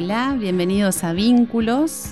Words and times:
Hola, 0.00 0.36
bienvenidos 0.38 1.02
a 1.02 1.12
Vínculos. 1.12 2.10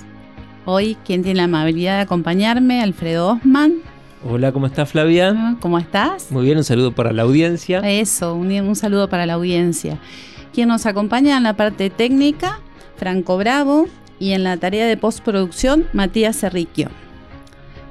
Hoy, 0.65 0.97
quien 1.05 1.23
tiene 1.23 1.37
la 1.37 1.43
amabilidad 1.45 1.95
de 1.95 2.01
acompañarme, 2.01 2.81
Alfredo 2.81 3.29
Osman. 3.29 3.75
Hola, 4.29 4.51
¿cómo 4.51 4.65
estás 4.67 4.89
Flavia? 4.89 5.33
Ah, 5.33 5.55
¿Cómo 5.61 5.79
estás? 5.79 6.29
Muy 6.29 6.43
bien, 6.43 6.57
un 6.57 6.65
saludo 6.65 6.91
para 6.91 7.13
la 7.13 7.21
audiencia. 7.21 7.79
Eso, 7.89 8.35
un, 8.35 8.51
un 8.51 8.75
saludo 8.75 9.07
para 9.07 9.25
la 9.25 9.35
audiencia. 9.35 9.99
Quien 10.53 10.67
nos 10.67 10.85
acompaña 10.85 11.37
en 11.37 11.43
la 11.43 11.53
parte 11.55 11.89
técnica, 11.89 12.59
Franco 12.97 13.37
Bravo, 13.37 13.85
y 14.19 14.33
en 14.33 14.43
la 14.43 14.57
tarea 14.57 14.85
de 14.85 14.97
postproducción, 14.97 15.85
Matías 15.93 16.35
Cerriquio. 16.37 16.89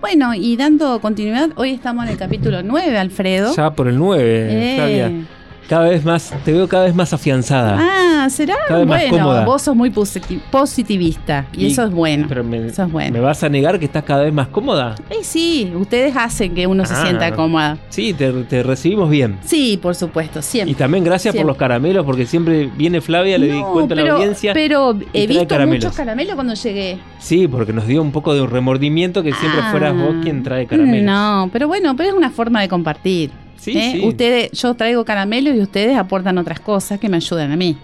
Bueno, 0.02 0.34
y 0.34 0.58
dando 0.58 1.00
continuidad, 1.00 1.52
hoy 1.56 1.70
estamos 1.70 2.05
en 2.05 2.11
el 2.11 2.19
capítulo 2.19 2.62
9, 2.62 2.98
Alfredo. 2.98 3.55
Ya 3.56 3.70
por 3.72 3.89
el 3.89 3.97
9, 3.97 4.48
Eh. 4.50 4.77
Flavia. 4.77 5.27
Cada 5.69 5.89
vez 5.89 6.05
más, 6.05 6.33
te 6.45 6.53
veo 6.53 6.69
cada 6.69 6.84
vez 6.84 6.95
más 6.95 7.12
afianzada. 7.12 7.77
Ah, 7.81 8.31
¿será? 8.31 8.55
Cada 8.69 8.81
vez 8.81 8.89
más 8.89 9.00
Bueno, 9.03 9.17
cómoda. 9.25 9.45
vos 9.45 9.62
sos 9.62 9.75
muy 9.75 9.91
positi- 9.91 10.41
positivista 10.50 11.47
y, 11.53 11.64
Y- 11.64 11.67
eso 11.73 11.84
es 11.84 11.91
bueno. 11.91 12.27
Pero 12.28 12.45
me, 12.45 12.58
Eso 12.67 12.84
es 12.84 12.92
bueno. 12.92 13.12
¿me 13.12 13.20
vas 13.20 13.42
a 13.42 13.48
negar 13.48 13.78
que 13.81 13.86
estás 13.86 14.05
cada 14.05 14.23
vez 14.23 14.33
más 14.33 14.47
cómoda? 14.48 14.95
Eh, 15.11 15.17
sí, 15.23 15.73
ustedes 15.75 16.14
hacen 16.17 16.55
que 16.55 16.67
uno 16.69 16.84
se 16.84 16.95
Ah. 16.95 17.03
sienta 17.03 17.33
cómoda. 17.34 17.78
Sí, 17.89 18.14
te, 18.14 18.31
te 18.45 18.62
recibimos 18.62 19.11
bien. 19.11 19.39
Sí, 19.45 19.78
por 19.83 19.95
supuesto, 19.97 20.41
siempre. 20.41 20.70
Y 20.70 20.75
también 20.75 21.03
gracias 21.03 21.33
Siempre. 21.33 21.41
por 21.42 21.48
los 21.48 21.56
caramelos, 21.56 22.05
porque 22.06 22.27
siempre 22.27 22.70
viene 22.77 23.01
Flavia, 23.01 23.36
le 23.39 23.51
di 23.53 23.61
cuenta 23.61 23.95
a 23.95 23.97
la 23.97 24.12
audiencia. 24.12 24.53
Pero 24.55 24.97
he 25.12 25.27
visto 25.27 25.48
caramelos. 25.48 25.84
muchos 25.84 25.97
caramelos 25.97 26.34
cuando 26.36 26.55
llegué. 26.55 26.98
Sí, 27.19 27.48
porque 27.48 27.73
nos 27.73 27.86
dio 27.89 28.03
un 28.03 28.12
poco 28.12 28.34
de 28.34 28.41
un 28.42 28.51
remordimiento 28.51 29.23
que 29.25 29.33
siempre 29.33 29.61
Ah. 29.64 29.70
fueras 29.73 29.97
vos 29.97 30.14
quien 30.23 30.42
trae 30.45 30.67
caramelos. 30.67 31.05
No, 31.05 31.51
pero 31.53 31.67
bueno, 31.67 31.97
pero 31.97 32.11
es 32.11 32.14
una 32.14 32.30
forma 32.30 32.61
de 32.61 32.69
compartir. 32.69 33.30
Sí, 33.57 33.77
¿eh? 33.77 33.92
sí. 33.95 34.07
Ustedes, 34.07 34.53
yo 34.53 34.75
traigo 34.75 35.05
caramelos 35.05 35.55
y 35.57 35.61
ustedes 35.61 35.97
aportan 35.97 36.39
otras 36.39 36.61
cosas 36.61 37.01
que 37.01 37.08
me 37.08 37.17
ayudan 37.17 37.53
a 37.53 37.57
mí. 37.57 37.77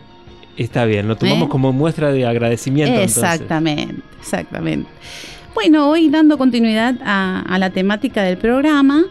Está 0.57 0.85
bien, 0.85 1.09
lo 1.09 1.17
tomamos 1.17 1.47
¿Eh? 1.47 1.51
como 1.51 1.73
muestra 1.73 2.13
de 2.13 2.27
agradecimiento. 2.27 2.93
entonces. 2.93 3.17
Exactamente, 3.23 4.03
exactamente. 4.21 4.89
Bueno, 5.55 5.89
hoy 5.89 6.09
dando 6.09 6.39
continuidad 6.39 6.97
a, 7.05 7.41
a 7.41 7.59
la 7.59 7.71
temática 7.71 8.23
del 8.23 8.39
programa, 8.39 9.05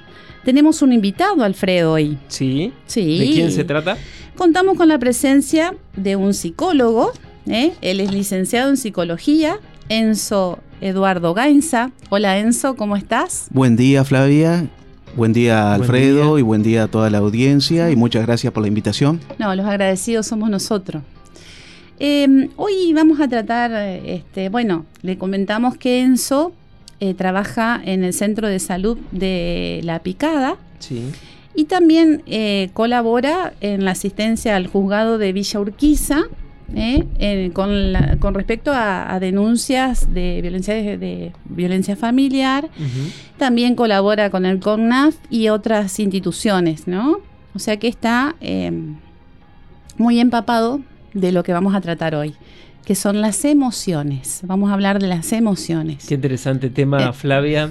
tenemos 0.44 0.82
un 0.82 0.94
invitado, 0.94 1.44
Alfredo, 1.44 1.94
hoy. 1.94 2.18
Sí. 2.28 2.74
Sí. 2.86 3.20
¿De 3.20 3.26
quién 3.32 3.52
se 3.52 3.64
trata? 3.64 3.98
Contamos 4.36 4.78
con 4.78 4.88
la 4.88 4.98
presencia 4.98 5.76
de 5.96 6.16
un 6.16 6.34
psicólogo, 6.34 7.12
¿eh? 7.48 7.74
él 7.82 8.00
es 8.00 8.12
licenciado 8.12 8.70
en 8.70 8.78
psicología, 8.78 9.60
Enzo 9.90 10.60
Eduardo 10.80 11.34
Gainza. 11.34 11.92
Hola 12.10 12.40
Enzo, 12.40 12.76
¿cómo 12.76 12.96
estás? 12.96 13.48
Buen 13.52 13.76
día 13.76 14.04
Flavia, 14.04 14.68
buen 15.16 15.34
día 15.34 15.70
Buen 15.78 15.82
Alfredo 15.82 16.32
día. 16.36 16.40
y 16.40 16.42
buen 16.44 16.64
día 16.64 16.84
a 16.84 16.88
toda 16.88 17.10
la 17.10 17.20
audiencia 17.20 17.90
y 17.92 17.96
muchas 17.96 18.26
gracias 18.26 18.52
por 18.54 18.62
la 18.62 18.68
invitación. 18.68 19.20
No, 19.38 19.54
los 19.56 19.66
agradecidos 19.66 20.28
somos 20.28 20.50
nosotros. 20.50 21.04
Eh, 22.00 22.50
hoy 22.56 22.94
vamos 22.94 23.20
a 23.20 23.28
tratar, 23.28 23.72
este, 23.74 24.50
bueno, 24.50 24.86
le 25.04 25.18
comentamos 25.18 25.78
que 25.78 26.02
Enzo 26.02 26.52
eh, 27.00 27.14
trabaja 27.14 27.80
en 27.84 28.04
el 28.04 28.14
Centro 28.14 28.48
de 28.48 28.60
Salud 28.60 28.98
de 29.12 29.82
La 29.84 30.00
Picada 30.00 30.56
Sí. 30.80 31.04
y 31.54 31.66
también 31.66 32.24
eh, 32.26 32.70
colabora 32.74 33.54
en 33.62 33.86
la 33.86 33.92
asistencia 33.92 34.56
al 34.56 34.66
juzgado 34.68 35.18
de 35.20 35.32
Villa 35.32 35.60
Urquiza 35.60 36.24
eh, 36.76 37.52
con, 37.54 37.92
la- 37.94 38.18
con 38.18 38.34
respecto 38.34 38.72
a, 38.72 39.14
a 39.14 39.20
denuncias 39.20 40.14
de 40.14 40.40
violencia, 40.42 40.74
de, 40.74 40.98
de 40.98 41.32
violencia 41.46 41.96
familiar. 41.96 42.70
También 43.38 43.76
colabora 43.76 44.30
con 44.30 44.46
el 44.46 44.60
CONAF 44.60 45.16
y 45.30 45.50
otras 45.50 46.00
instituciones, 46.00 46.88
¿no? 46.88 47.20
O 47.54 47.60
sea 47.60 47.78
que 47.78 47.88
está 47.88 48.36
eh, 48.42 48.72
muy 49.98 50.20
empapado 50.20 50.82
de 51.14 51.32
lo 51.32 51.44
que 51.44 51.54
vamos 51.54 51.76
a 51.76 51.82
tratar 51.82 52.16
hoy, 52.16 52.34
que 52.86 52.96
son 52.96 53.22
las 53.22 53.44
emociones. 53.46 54.42
Vamos 54.46 54.70
a 54.70 54.74
hablar 54.74 55.00
de 55.00 55.08
las 55.08 55.32
emociones. 55.34 56.06
Qué 56.08 56.16
interesante 56.16 56.70
tema, 56.70 57.10
Eh. 57.10 57.14
Flavia. 57.14 57.70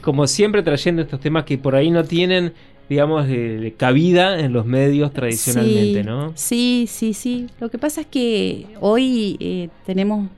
Como 0.00 0.26
siempre 0.26 0.62
trayendo 0.64 1.02
estos 1.02 1.20
temas 1.20 1.44
que 1.44 1.58
por 1.58 1.76
ahí 1.76 1.90
no 1.90 2.02
tienen, 2.02 2.52
digamos, 2.88 3.26
de- 3.28 3.58
de 3.58 3.72
cabida 3.74 4.38
en 4.40 4.52
los 4.52 4.66
medios 4.66 5.12
tradicionalmente, 5.12 6.00
sí, 6.02 6.06
¿no? 6.06 6.32
Sí, 6.34 6.86
sí, 6.88 7.14
sí. 7.14 7.46
Lo 7.60 7.70
que 7.70 7.78
pasa 7.78 8.02
es 8.02 8.06
que 8.06 8.66
hoy 8.80 9.36
eh, 9.40 9.68
tenemos 9.86 10.28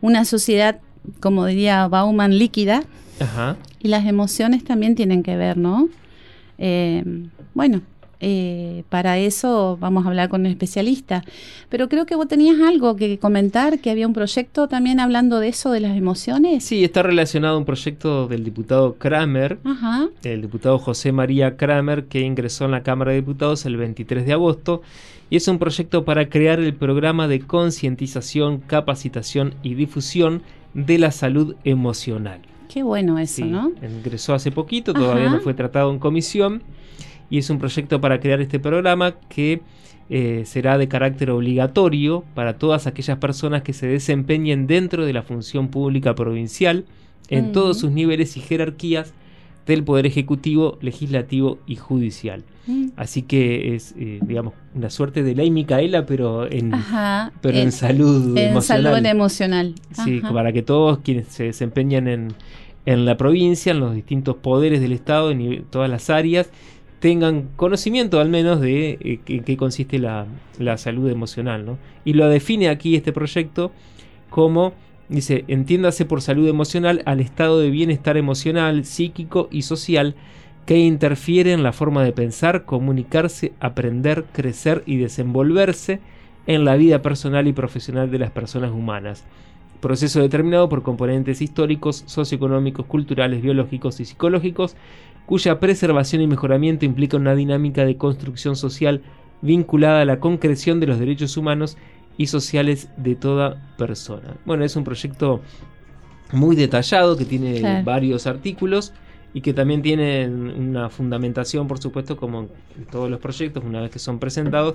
una 0.00 0.24
sociedad, 0.24 0.80
como 1.20 1.46
diría 1.46 1.88
Bauman, 1.88 2.38
líquida, 2.38 2.84
Ajá. 3.18 3.56
y 3.80 3.88
las 3.88 4.06
emociones 4.06 4.64
también 4.64 4.94
tienen 4.94 5.22
que 5.22 5.36
ver, 5.36 5.56
¿no? 5.56 5.88
Eh, 6.58 7.02
bueno, 7.54 7.80
eh, 8.20 8.84
para 8.88 9.18
eso 9.18 9.76
vamos 9.80 10.04
a 10.04 10.08
hablar 10.08 10.28
con 10.28 10.42
un 10.42 10.46
especialista. 10.46 11.24
Pero 11.68 11.88
creo 11.88 12.06
que 12.06 12.14
vos 12.16 12.28
tenías 12.28 12.60
algo 12.60 12.96
que 12.96 13.18
comentar, 13.18 13.78
que 13.80 13.90
había 13.90 14.06
un 14.06 14.12
proyecto 14.12 14.68
también 14.68 15.00
hablando 15.00 15.40
de 15.40 15.48
eso, 15.48 15.70
de 15.72 15.80
las 15.80 15.96
emociones. 15.96 16.64
Sí, 16.64 16.84
está 16.84 17.02
relacionado 17.02 17.54
a 17.54 17.58
un 17.58 17.64
proyecto 17.64 18.28
del 18.28 18.44
diputado 18.44 18.94
Kramer, 18.94 19.58
Ajá. 19.64 20.08
el 20.22 20.42
diputado 20.42 20.78
José 20.78 21.12
María 21.12 21.56
Kramer, 21.56 22.04
que 22.04 22.20
ingresó 22.20 22.64
en 22.66 22.72
la 22.72 22.82
Cámara 22.82 23.10
de 23.12 23.16
Diputados 23.18 23.64
el 23.66 23.76
23 23.76 24.26
de 24.26 24.32
agosto. 24.32 24.82
Y 25.30 25.36
es 25.36 25.46
un 25.46 25.58
proyecto 25.60 26.04
para 26.04 26.28
crear 26.28 26.58
el 26.58 26.74
programa 26.74 27.28
de 27.28 27.40
concientización, 27.40 28.58
capacitación 28.58 29.54
y 29.62 29.74
difusión 29.74 30.42
de 30.74 30.98
la 30.98 31.12
salud 31.12 31.54
emocional. 31.64 32.40
Qué 32.68 32.82
bueno 32.82 33.18
eso, 33.18 33.36
Sí, 33.36 33.44
¿no? 33.44 33.72
ingresó 33.82 34.34
hace 34.34 34.52
poquito, 34.52 34.92
todavía 34.92 35.26
Ajá. 35.26 35.36
no 35.36 35.40
fue 35.40 35.54
tratado 35.54 35.90
en 35.92 35.98
comisión 35.98 36.62
y 37.30 37.38
es 37.38 37.48
un 37.50 37.58
proyecto 37.58 38.00
para 38.00 38.20
crear 38.20 38.40
este 38.40 38.58
programa 38.58 39.14
que 39.28 39.60
eh, 40.10 40.42
será 40.44 40.76
de 40.76 40.88
carácter 40.88 41.30
obligatorio 41.30 42.24
para 42.34 42.58
todas 42.58 42.86
aquellas 42.86 43.18
personas 43.18 43.62
que 43.62 43.72
se 43.72 43.86
desempeñen 43.86 44.66
dentro 44.66 45.06
de 45.06 45.12
la 45.12 45.22
función 45.22 45.68
pública 45.68 46.14
provincial 46.14 46.84
en 47.28 47.52
todos 47.52 47.78
sus 47.78 47.92
niveles 47.92 48.36
y 48.36 48.40
jerarquías 48.40 49.14
del 49.66 49.84
Poder 49.84 50.06
Ejecutivo, 50.06 50.78
Legislativo 50.80 51.58
y 51.64 51.76
Judicial. 51.76 52.42
Mm. 52.66 52.86
Así 52.96 53.22
que 53.22 53.76
es, 53.76 53.94
eh, 53.96 54.18
digamos, 54.22 54.54
una 54.74 54.90
suerte 54.90 55.22
de 55.22 55.36
ley 55.36 55.52
Micaela, 55.52 56.06
pero 56.06 56.50
en, 56.50 56.74
Ajá. 56.74 57.30
pero 57.40 57.56
en, 57.58 57.64
En- 57.64 57.72
salud 57.72 58.36
en 58.36 58.48
emocional. 58.50 58.92
salud 58.94 59.06
emocional. 59.06 59.74
Sí, 60.04 60.20
para 60.32 60.52
que 60.52 60.62
todos 60.62 60.98
quienes 60.98 61.28
se 61.28 61.44
desempeñan 61.44 62.08
en, 62.08 62.28
en 62.84 63.04
la 63.04 63.16
provincia, 63.16 63.70
en 63.70 63.78
los 63.78 63.94
distintos 63.94 64.34
poderes 64.36 64.80
del 64.80 64.92
Estado, 64.92 65.30
en 65.30 65.62
todas 65.70 65.88
las 65.88 66.10
áreas, 66.10 66.50
tengan 67.00 67.48
conocimiento 67.56 68.20
al 68.20 68.28
menos 68.28 68.60
de 68.60 68.90
eh, 69.00 69.20
en 69.26 69.42
qué 69.42 69.56
consiste 69.56 69.98
la, 69.98 70.26
la 70.58 70.78
salud 70.78 71.10
emocional. 71.10 71.66
¿no? 71.66 71.78
Y 72.04 72.12
lo 72.12 72.28
define 72.28 72.68
aquí 72.68 72.94
este 72.94 73.12
proyecto 73.12 73.72
como, 74.28 74.74
dice, 75.08 75.44
entiéndase 75.48 76.04
por 76.04 76.22
salud 76.22 76.46
emocional 76.48 77.02
al 77.06 77.20
estado 77.20 77.58
de 77.58 77.70
bienestar 77.70 78.16
emocional, 78.16 78.84
psíquico 78.84 79.48
y 79.50 79.62
social 79.62 80.14
que 80.66 80.78
interfiere 80.78 81.52
en 81.52 81.64
la 81.64 81.72
forma 81.72 82.04
de 82.04 82.12
pensar, 82.12 82.64
comunicarse, 82.64 83.52
aprender, 83.58 84.26
crecer 84.32 84.84
y 84.86 84.98
desenvolverse 84.98 85.98
en 86.46 86.64
la 86.64 86.76
vida 86.76 87.02
personal 87.02 87.48
y 87.48 87.52
profesional 87.52 88.10
de 88.10 88.18
las 88.18 88.30
personas 88.30 88.70
humanas 88.70 89.24
proceso 89.80 90.20
determinado 90.20 90.68
por 90.68 90.82
componentes 90.82 91.42
históricos, 91.42 92.04
socioeconómicos, 92.06 92.86
culturales, 92.86 93.42
biológicos 93.42 93.98
y 94.00 94.04
psicológicos, 94.04 94.76
cuya 95.30 95.60
preservación 95.60 96.22
y 96.22 96.26
mejoramiento 96.26 96.84
implica 96.84 97.16
una 97.16 97.36
dinámica 97.36 97.84
de 97.84 97.96
construcción 97.96 98.56
social 98.56 99.00
vinculada 99.42 100.00
a 100.00 100.04
la 100.04 100.18
concreción 100.18 100.80
de 100.80 100.88
los 100.88 100.98
derechos 100.98 101.36
humanos 101.36 101.76
y 102.18 102.26
sociales 102.26 102.88
de 102.96 103.14
toda 103.14 103.62
persona. 103.78 104.34
Bueno, 104.44 104.64
es 104.64 104.74
un 104.74 104.82
proyecto 104.82 105.40
muy 106.32 106.56
detallado 106.56 107.16
que 107.16 107.24
tiene 107.24 107.84
varios 107.84 108.26
artículos 108.26 108.92
y 109.32 109.40
que 109.42 109.54
también 109.54 109.80
tienen 109.80 110.48
una 110.48 110.90
fundamentación, 110.90 111.68
por 111.68 111.80
supuesto, 111.80 112.16
como 112.16 112.48
en 112.76 112.84
todos 112.90 113.08
los 113.08 113.20
proyectos, 113.20 113.62
una 113.64 113.80
vez 113.80 113.90
que 113.90 114.00
son 114.00 114.18
presentados, 114.18 114.74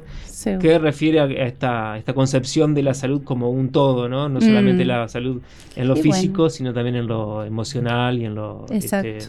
que 0.62 0.80
refiere 0.80 1.20
a 1.20 1.26
esta, 1.26 1.98
esta 1.98 2.14
concepción 2.14 2.74
de 2.74 2.84
la 2.84 2.94
salud 2.94 3.24
como 3.24 3.50
un 3.50 3.70
todo, 3.70 4.08
¿no? 4.08 4.30
No 4.30 4.40
solamente 4.40 4.86
mm. 4.86 4.88
la 4.88 5.08
salud 5.10 5.42
en 5.76 5.88
lo 5.88 5.96
físico, 5.98 6.50
sino 6.50 6.74
también 6.74 6.96
en 6.96 7.08
lo 7.08 7.44
emocional 7.44 8.18
y 8.18 8.26
en 8.26 8.36
lo 8.36 8.66
este, 8.70 9.20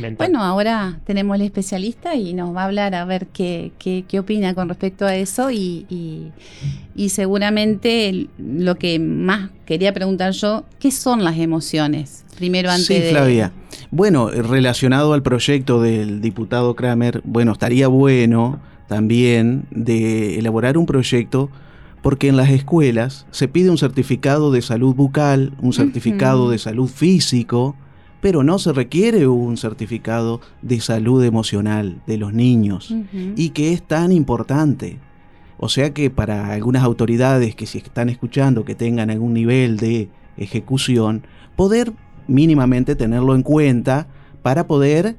mental. 0.00 0.16
Bueno, 0.16 0.42
ahora 0.42 0.98
tenemos 1.04 1.36
el 1.36 1.42
especialista 1.42 2.16
y 2.16 2.34
nos 2.34 2.54
va 2.54 2.62
a 2.62 2.64
hablar 2.64 2.96
a 2.96 3.04
ver 3.04 3.28
qué, 3.28 3.70
qué, 3.78 4.04
qué 4.08 4.18
opina 4.18 4.54
con 4.54 4.68
respecto 4.68 5.06
a 5.06 5.14
eso 5.14 5.52
y, 5.52 5.86
y, 5.88 6.32
y 6.96 7.10
seguramente 7.10 8.26
lo 8.38 8.74
que 8.74 8.98
más 8.98 9.50
quería 9.64 9.92
preguntar 9.92 10.32
yo, 10.32 10.64
¿qué 10.80 10.90
son 10.90 11.22
las 11.22 11.38
emociones? 11.38 12.24
Primero 12.42 12.72
antes 12.72 12.88
sí, 12.88 13.00
Flavia. 13.10 13.52
Bueno, 13.92 14.28
relacionado 14.28 15.12
al 15.12 15.22
proyecto 15.22 15.80
del 15.80 16.20
diputado 16.20 16.74
Kramer, 16.74 17.22
bueno, 17.22 17.52
estaría 17.52 17.86
bueno 17.86 18.58
también 18.88 19.66
de 19.70 20.40
elaborar 20.40 20.76
un 20.76 20.84
proyecto 20.84 21.50
porque 22.02 22.26
en 22.26 22.36
las 22.36 22.50
escuelas 22.50 23.28
se 23.30 23.46
pide 23.46 23.70
un 23.70 23.78
certificado 23.78 24.50
de 24.50 24.60
salud 24.60 24.92
bucal, 24.92 25.52
un 25.60 25.72
certificado 25.72 26.50
de 26.50 26.58
salud 26.58 26.88
físico, 26.88 27.76
pero 28.20 28.42
no 28.42 28.58
se 28.58 28.72
requiere 28.72 29.28
un 29.28 29.56
certificado 29.56 30.40
de 30.62 30.80
salud 30.80 31.22
emocional 31.22 32.02
de 32.08 32.16
los 32.16 32.32
niños 32.32 32.92
y 33.36 33.50
que 33.50 33.72
es 33.72 33.86
tan 33.86 34.10
importante. 34.10 34.98
O 35.58 35.68
sea 35.68 35.94
que 35.94 36.10
para 36.10 36.52
algunas 36.52 36.82
autoridades 36.82 37.54
que 37.54 37.66
si 37.66 37.78
están 37.78 38.08
escuchando 38.08 38.64
que 38.64 38.74
tengan 38.74 39.10
algún 39.10 39.32
nivel 39.32 39.76
de 39.76 40.08
ejecución, 40.36 41.22
poder 41.54 41.92
mínimamente 42.28 42.96
tenerlo 42.96 43.34
en 43.34 43.42
cuenta 43.42 44.06
para 44.42 44.66
poder 44.66 45.16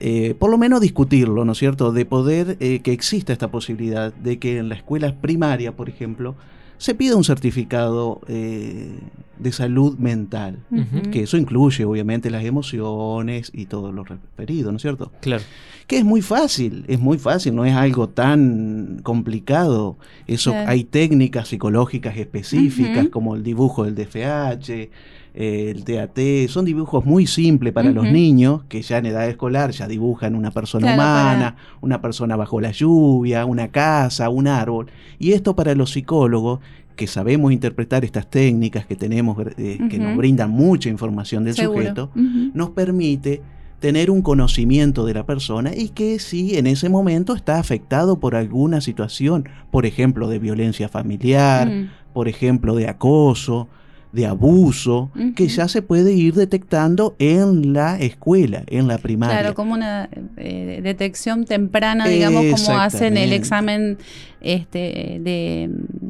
eh, 0.00 0.34
por 0.38 0.50
lo 0.50 0.58
menos 0.58 0.80
discutirlo, 0.80 1.44
¿no 1.44 1.52
es 1.52 1.58
cierto? 1.58 1.92
De 1.92 2.04
poder 2.04 2.56
eh, 2.60 2.80
que 2.80 2.92
exista 2.92 3.32
esta 3.32 3.50
posibilidad 3.50 4.12
de 4.12 4.38
que 4.38 4.58
en 4.58 4.68
la 4.68 4.74
escuela 4.74 5.14
primaria, 5.20 5.76
por 5.76 5.88
ejemplo, 5.88 6.34
se 6.78 6.94
pida 6.94 7.16
un 7.16 7.24
certificado 7.24 8.20
eh, 8.26 8.98
de 9.38 9.52
salud 9.52 9.98
mental, 9.98 10.64
que 11.10 11.22
eso 11.22 11.36
incluye 11.36 11.84
obviamente 11.84 12.30
las 12.30 12.44
emociones 12.44 13.50
y 13.54 13.66
todo 13.66 13.92
lo 13.92 14.04
referido, 14.04 14.70
¿no 14.70 14.76
es 14.76 14.82
cierto? 14.82 15.12
Claro. 15.20 15.42
Que 15.86 15.98
es 15.98 16.04
muy 16.04 16.22
fácil, 16.22 16.84
es 16.88 16.98
muy 16.98 17.18
fácil, 17.18 17.54
no 17.54 17.64
es 17.64 17.74
algo 17.74 18.08
tan 18.08 19.00
complicado. 19.02 19.98
Eso 20.26 20.54
hay 20.66 20.84
técnicas 20.84 21.48
psicológicas 21.48 22.16
específicas 22.16 23.08
como 23.08 23.34
el 23.36 23.42
dibujo 23.42 23.84
del 23.84 23.94
DFH, 23.94 24.90
el 25.34 25.82
TAT, 25.84 26.48
son 26.48 26.64
dibujos 26.64 27.04
muy 27.04 27.26
simples 27.26 27.72
para 27.72 27.90
los 27.90 28.04
niños 28.04 28.62
que 28.68 28.82
ya 28.82 28.98
en 28.98 29.06
edad 29.06 29.28
escolar 29.28 29.72
ya 29.72 29.88
dibujan 29.88 30.36
una 30.36 30.52
persona 30.52 30.94
humana, 30.94 31.56
una 31.80 32.00
persona 32.00 32.36
bajo 32.36 32.60
la 32.60 32.70
lluvia, 32.70 33.44
una 33.44 33.68
casa, 33.68 34.28
un 34.28 34.46
árbol. 34.46 34.86
Y 35.18 35.32
esto 35.32 35.56
para 35.56 35.74
los 35.74 35.90
psicólogos 35.90 36.60
que 36.94 37.06
sabemos 37.06 37.52
interpretar 37.52 38.04
estas 38.04 38.28
técnicas 38.28 38.86
que 38.86 38.96
tenemos, 38.96 39.36
eh, 39.56 39.78
que 39.90 39.98
nos 39.98 40.16
brindan 40.16 40.50
mucha 40.50 40.88
información 40.88 41.44
del 41.44 41.54
sujeto, 41.54 42.10
nos 42.14 42.70
permite 42.70 43.42
tener 43.80 44.10
un 44.10 44.22
conocimiento 44.22 45.04
de 45.04 45.14
la 45.14 45.26
persona 45.26 45.72
y 45.74 45.90
que 45.90 46.18
si 46.18 46.56
en 46.56 46.66
ese 46.66 46.88
momento 46.88 47.34
está 47.34 47.58
afectado 47.58 48.18
por 48.18 48.34
alguna 48.34 48.80
situación, 48.80 49.48
por 49.70 49.84
ejemplo, 49.84 50.28
de 50.28 50.38
violencia 50.38 50.88
familiar, 50.88 51.70
por 52.14 52.28
ejemplo, 52.28 52.76
de 52.76 52.88
acoso, 52.88 53.68
de 54.14 54.26
abuso 54.26 55.10
que 55.34 55.48
ya 55.48 55.66
se 55.66 55.82
puede 55.82 56.12
ir 56.12 56.34
detectando 56.34 57.16
en 57.18 57.72
la 57.72 57.98
escuela, 57.98 58.62
en 58.68 58.86
la 58.86 58.98
primaria. 58.98 59.40
Claro, 59.40 59.54
como 59.54 59.74
una 59.74 60.08
eh, 60.36 60.80
detección 60.82 61.44
temprana, 61.44 62.06
digamos, 62.06 62.62
como 62.62 62.78
hacen 62.78 63.16
el 63.16 63.32
examen 63.32 63.98
este, 64.40 65.18
de, 65.20 65.68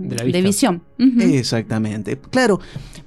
de, 0.09 0.43
visión. 0.43 0.83
Exactamente. 0.99 2.19
Claro, 2.31 2.61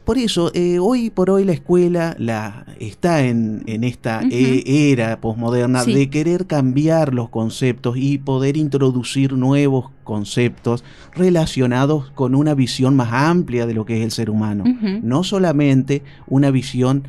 por 0.03 0.17
eso, 0.17 0.51
eh, 0.53 0.79
hoy 0.79 1.09
por 1.09 1.29
hoy 1.29 1.43
la 1.43 1.51
escuela 1.51 2.15
la, 2.17 2.65
está 2.79 3.25
en, 3.25 3.63
en 3.67 3.83
esta 3.83 4.21
e, 4.29 4.91
era 4.91 5.19
posmoderna 5.19 5.83
de 5.83 6.09
querer 6.09 6.47
cambiar 6.47 7.13
los 7.13 7.29
conceptos 7.29 7.97
y 7.97 8.17
poder 8.17 8.57
introducir 8.57 9.33
nuevos 9.33 9.91
conceptos 10.03 10.83
relacionados 11.13 12.09
con 12.11 12.35
una 12.35 12.53
visión 12.53 12.95
más 12.95 13.11
amplia 13.11 13.65
de 13.65 13.73
lo 13.73 13.85
que 13.85 13.97
es 13.97 14.03
el 14.03 14.11
ser 14.11 14.29
humano. 14.29 14.63
No 15.03 15.23
solamente 15.23 16.03
una 16.27 16.51
visión 16.51 17.03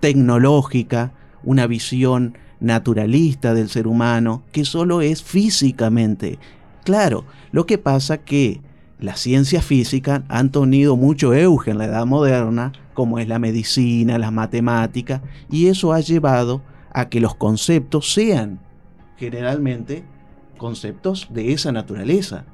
tecnológica, 0.00 1.12
una 1.44 1.66
visión 1.66 2.36
naturalista 2.60 3.54
del 3.54 3.68
ser 3.68 3.86
humano, 3.86 4.42
que 4.52 4.64
solo 4.64 5.02
es 5.02 5.22
físicamente. 5.22 6.38
Claro, 6.84 7.24
lo 7.52 7.66
que 7.66 7.78
pasa 7.78 8.18
que 8.18 8.60
las 8.98 9.20
ciencias 9.20 9.64
físicas 9.64 10.22
han 10.28 10.50
tenido 10.50 10.96
mucho 10.96 11.34
euge 11.34 11.70
en 11.70 11.78
la 11.78 11.86
edad 11.86 12.06
moderna, 12.06 12.72
como 12.94 13.18
es 13.18 13.28
la 13.28 13.38
medicina, 13.38 14.18
las 14.18 14.32
matemáticas, 14.32 15.20
y 15.50 15.66
eso 15.66 15.92
ha 15.92 16.00
llevado 16.00 16.62
a 16.92 17.08
que 17.08 17.20
los 17.20 17.34
conceptos 17.34 18.12
sean 18.12 18.60
generalmente 19.16 20.04
conceptos 20.56 21.28
de 21.30 21.52
esa 21.52 21.72
naturaleza. 21.72 22.44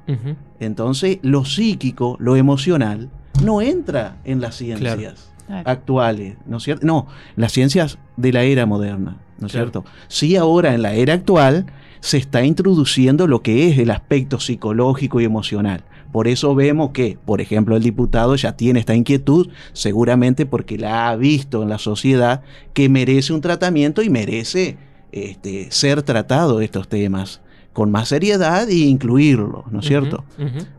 Entonces, 0.59 1.19
lo 1.21 1.45
psíquico, 1.45 2.17
lo 2.19 2.35
emocional, 2.35 3.09
no 3.43 3.61
entra 3.61 4.17
en 4.23 4.41
las 4.41 4.55
ciencias 4.55 5.31
actuales, 5.65 6.37
¿no 6.45 6.57
es 6.57 6.63
cierto? 6.63 6.85
No, 6.85 7.07
las 7.35 7.51
ciencias 7.51 7.99
de 8.17 8.33
la 8.33 8.43
era 8.43 8.65
moderna, 8.65 9.17
¿no 9.39 9.47
es 9.47 9.53
cierto? 9.53 9.85
Sí, 10.07 10.35
ahora 10.35 10.73
en 10.73 10.81
la 10.81 10.93
era 10.93 11.13
actual 11.13 11.67
se 11.99 12.17
está 12.17 12.43
introduciendo 12.43 13.27
lo 13.27 13.43
que 13.43 13.69
es 13.69 13.77
el 13.77 13.91
aspecto 13.91 14.39
psicológico 14.39 15.21
y 15.21 15.25
emocional. 15.25 15.83
Por 16.11 16.27
eso 16.27 16.55
vemos 16.55 16.91
que, 16.91 17.17
por 17.25 17.41
ejemplo, 17.41 17.75
el 17.75 17.83
diputado 17.83 18.35
ya 18.35 18.57
tiene 18.57 18.79
esta 18.79 18.95
inquietud, 18.95 19.49
seguramente 19.73 20.45
porque 20.45 20.77
la 20.77 21.09
ha 21.09 21.15
visto 21.15 21.63
en 21.63 21.69
la 21.69 21.77
sociedad 21.77 22.41
que 22.73 22.89
merece 22.89 23.33
un 23.33 23.41
tratamiento 23.41 24.01
y 24.01 24.09
merece 24.09 24.77
este, 25.11 25.71
ser 25.71 26.03
tratado 26.03 26.61
estos 26.61 26.87
temas 26.87 27.41
con 27.73 27.89
más 27.89 28.09
seriedad 28.09 28.69
e 28.69 28.75
incluirlo, 28.75 29.63
¿no 29.71 29.79
es 29.79 29.85
cierto? 29.85 30.25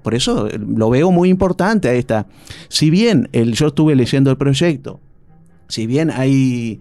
Por 0.02 0.14
eso 0.14 0.48
eh, 0.48 0.58
lo 0.58 0.90
veo 0.90 1.10
muy 1.10 1.30
importante 1.30 1.88
a 1.88 1.94
esta. 1.94 2.26
Si 2.68 2.90
bien 2.90 3.28
el, 3.32 3.54
yo 3.54 3.68
estuve 3.68 3.94
leyendo 3.96 4.30
el 4.30 4.36
proyecto, 4.36 5.00
si 5.68 5.86
bien 5.86 6.10
hay 6.10 6.80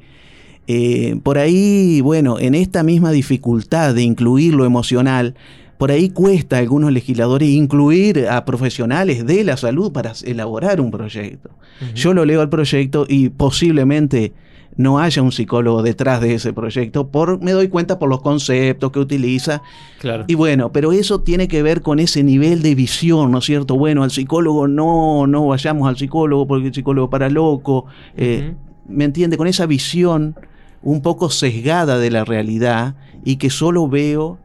eh, 0.68 1.20
por 1.24 1.38
ahí, 1.38 2.02
bueno, 2.02 2.40
en 2.40 2.56
esta 2.56 2.84
misma 2.84 3.12
dificultad 3.12 3.96
de 3.96 4.04
incluir 4.04 4.54
lo 4.54 4.66
emocional, 4.66 5.36
por 5.82 5.92
ahí 5.92 6.12
cuesta 6.12 6.58
a 6.58 6.60
algunos 6.60 6.92
legisladores 6.92 7.50
incluir 7.50 8.28
a 8.30 8.46
profesionales 8.46 9.26
de 9.26 9.44
la 9.44 9.58
salud 9.58 9.92
para 9.92 10.14
elaborar 10.24 10.80
un 10.80 10.92
proyecto. 10.92 11.50
Yo 11.96 12.14
lo 12.14 12.24
leo 12.24 12.42
al 12.42 12.50
proyecto 12.50 13.08
y 13.10 13.30
posiblemente 13.30 14.32
no 14.76 15.00
haya 15.00 15.24
un 15.24 15.32
psicólogo 15.32 15.82
detrás 15.82 16.22
de 16.22 16.36
ese 16.36 16.54
proyecto, 16.54 17.08
por, 17.08 17.42
me 17.42 17.54
doy 17.54 17.68
cuenta 17.68 17.98
por 17.98 18.10
los 18.10 18.22
conceptos 18.22 18.92
que 18.92 19.00
utiliza. 19.00 19.64
Claro. 20.00 20.26
Y 20.28 20.36
bueno, 20.36 20.72
pero 20.72 20.92
eso 20.92 21.22
tiene 21.22 21.48
que 21.48 21.64
ver 21.64 21.82
con 21.82 21.98
ese 21.98 22.22
nivel 22.22 22.62
de 22.62 22.76
visión, 22.76 23.32
¿no 23.32 23.40
es 23.40 23.46
cierto? 23.46 23.76
Bueno, 23.76 24.04
al 24.04 24.12
psicólogo 24.12 24.68
no, 24.68 25.26
no 25.26 25.48
vayamos 25.48 25.90
al 25.90 25.98
psicólogo 25.98 26.46
porque 26.46 26.68
el 26.68 26.76
psicólogo 26.76 27.10
para 27.10 27.28
loco. 27.28 27.88
Eh, 28.18 28.54
¿Me 28.88 29.06
entiende? 29.06 29.36
Con 29.36 29.48
esa 29.48 29.66
visión 29.66 30.36
un 30.84 31.02
poco 31.02 31.32
sesgada 31.32 31.98
de 31.98 32.12
la 32.12 32.24
realidad 32.24 32.94
y 33.26 33.38
que 33.38 33.50
solo 33.50 33.88
veo 33.88 34.38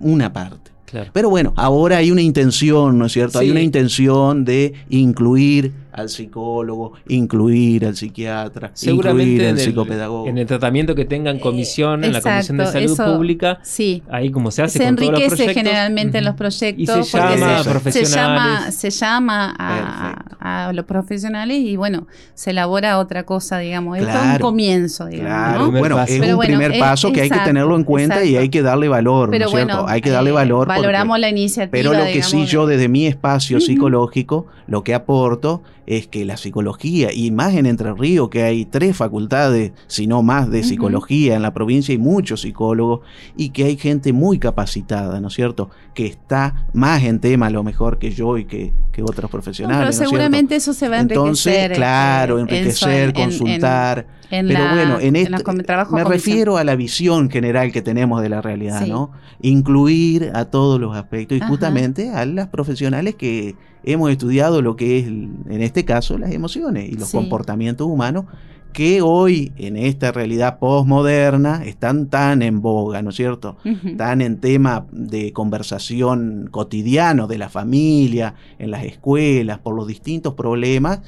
una 0.00 0.32
parte. 0.32 0.72
Pero 1.12 1.30
bueno, 1.30 1.54
ahora 1.56 1.98
hay 1.98 2.10
una 2.10 2.20
intención, 2.20 2.98
¿no 2.98 3.06
es 3.06 3.12
cierto? 3.12 3.38
Hay 3.38 3.50
una 3.50 3.62
intención 3.62 4.44
de 4.44 4.74
incluir 4.90 5.72
al 5.92 6.08
psicólogo, 6.08 6.94
incluir 7.08 7.86
al 7.86 7.96
psiquiatra, 7.96 8.72
incluir 8.82 9.46
al 9.46 9.58
psicopedagogo. 9.58 10.26
En 10.26 10.38
el 10.38 10.46
tratamiento 10.46 10.94
que 10.94 11.04
tengan 11.04 11.38
comisión, 11.38 12.04
en 12.04 12.12
la 12.12 12.20
Comisión 12.20 12.58
de 12.58 12.66
Salud 12.66 12.96
Pública, 12.96 13.58
sí. 13.62 14.02
ahí 14.10 14.30
como 14.30 14.50
se 14.50 14.62
hace 14.62 14.78
se 14.78 14.84
con 14.84 14.88
enriquece 14.88 15.36
todos 15.36 15.46
los 15.46 15.54
generalmente 15.54 16.18
en 16.18 16.24
los 16.24 16.34
proyectos. 16.34 16.98
Y 16.98 17.04
se 17.04 17.18
llama 17.18 17.58
a 17.58 17.64
profesionales. 17.64 18.10
Se 18.10 18.16
llama, 18.16 18.70
se 18.70 18.90
llama 18.90 19.54
a, 19.58 20.66
a 20.66 20.72
los 20.72 20.84
profesionales 20.84 21.58
y 21.58 21.76
bueno, 21.76 22.06
se 22.34 22.50
elabora 22.50 22.98
otra 22.98 23.24
cosa, 23.24 23.58
digamos. 23.58 23.98
es 23.98 24.06
un 24.06 24.38
comienzo, 24.40 25.06
digamos. 25.06 25.70
Bueno, 25.72 26.02
es 26.02 26.20
un 26.20 26.38
primer 26.38 26.78
paso 26.78 27.12
que 27.12 27.22
hay 27.22 27.30
que 27.30 27.38
tenerlo 27.40 27.76
en 27.76 27.84
cuenta 27.84 28.24
y 28.24 28.36
hay 28.36 28.48
que 28.48 28.62
darle 28.62 28.88
valor, 28.88 29.30
pero 29.30 29.50
Bueno, 29.50 29.84
hay 29.86 30.00
que 30.00 30.10
darle 30.10 30.30
eh, 30.30 30.34
valor. 30.34 30.68
Valoramos 30.68 31.18
la 31.18 31.28
iniciativa. 31.28 31.70
Pero 31.70 31.92
lo 31.92 32.04
que 32.04 32.22
sí 32.22 32.46
yo 32.46 32.66
desde 32.66 32.88
mi 32.88 33.06
espacio 33.06 33.60
psicológico, 33.60 34.46
lo 34.66 34.82
que 34.82 34.94
aporto 34.94 35.62
es 35.86 36.06
que 36.06 36.24
la 36.24 36.36
psicología, 36.36 37.12
y 37.12 37.30
más 37.30 37.54
en 37.54 37.66
Entre 37.66 37.92
Ríos, 37.92 38.28
que 38.28 38.42
hay 38.42 38.64
tres 38.64 38.96
facultades, 38.96 39.72
si 39.86 40.06
no 40.06 40.22
más, 40.22 40.50
de 40.50 40.62
psicología 40.62 41.34
en 41.34 41.42
la 41.42 41.52
provincia 41.52 41.94
y 41.94 41.98
muchos 41.98 42.42
psicólogos, 42.42 43.00
y 43.36 43.50
que 43.50 43.64
hay 43.64 43.76
gente 43.76 44.12
muy 44.12 44.38
capacitada, 44.38 45.20
¿no 45.20 45.28
es 45.28 45.34
cierto? 45.34 45.70
Que 45.94 46.06
está 46.06 46.66
más 46.72 47.02
en 47.02 47.20
tema 47.20 47.46
a 47.46 47.50
lo 47.50 47.62
mejor 47.62 47.98
que 47.98 48.10
yo 48.12 48.38
y 48.38 48.44
que, 48.44 48.72
otros 49.02 49.30
profesionales. 49.30 49.96
pero 49.96 50.08
seguramente 50.08 50.54
eso 50.54 50.72
se 50.74 50.88
va 50.88 50.96
a 50.96 51.00
enriquecer. 51.00 51.22
Entonces, 51.22 51.76
claro, 51.76 52.38
este, 52.38 52.58
enriquecer, 52.58 53.12
consultar. 53.12 54.06
pero 54.30 54.74
bueno, 54.74 55.00
en, 55.00 55.16
este, 55.16 55.52
me 55.90 56.04
refiero 56.04 56.58
a 56.58 56.64
la 56.64 56.76
visión 56.76 57.30
general 57.30 57.72
que 57.72 57.82
tenemos 57.82 58.22
de 58.22 58.28
la 58.28 58.42
realidad, 58.42 58.86
¿no? 58.86 59.10
Incluir 59.40 60.30
a 60.34 60.44
todos 60.44 60.80
los 60.80 60.94
aspectos 60.94 61.38
y 61.38 61.40
justamente 61.40 62.10
a 62.10 62.24
las 62.26 62.48
profesionales 62.48 63.14
que 63.16 63.56
hemos 63.84 64.10
estudiado 64.10 64.62
lo 64.62 64.76
que 64.76 64.98
es, 64.98 65.06
en 65.06 65.62
este 65.62 65.84
caso, 65.84 66.18
las 66.18 66.32
emociones 66.32 66.88
y 66.88 66.92
los 66.92 67.10
comportamientos 67.10 67.86
humanos 67.86 68.26
que 68.72 69.02
hoy 69.02 69.52
en 69.58 69.76
esta 69.76 70.12
realidad 70.12 70.58
postmoderna 70.58 71.64
están 71.64 72.06
tan 72.06 72.42
en 72.42 72.62
boga, 72.62 73.02
¿no 73.02 73.10
es 73.10 73.16
cierto? 73.16 73.56
Tan 73.98 74.22
en 74.22 74.38
tema 74.38 74.86
de 74.90 75.32
conversación 75.32 76.48
cotidiano 76.50 77.26
de 77.26 77.38
la 77.38 77.48
familia, 77.50 78.34
en 78.58 78.70
las 78.70 78.84
escuelas, 78.84 79.58
por 79.58 79.74
los 79.74 79.86
distintos 79.86 80.34
problemas 80.34 81.00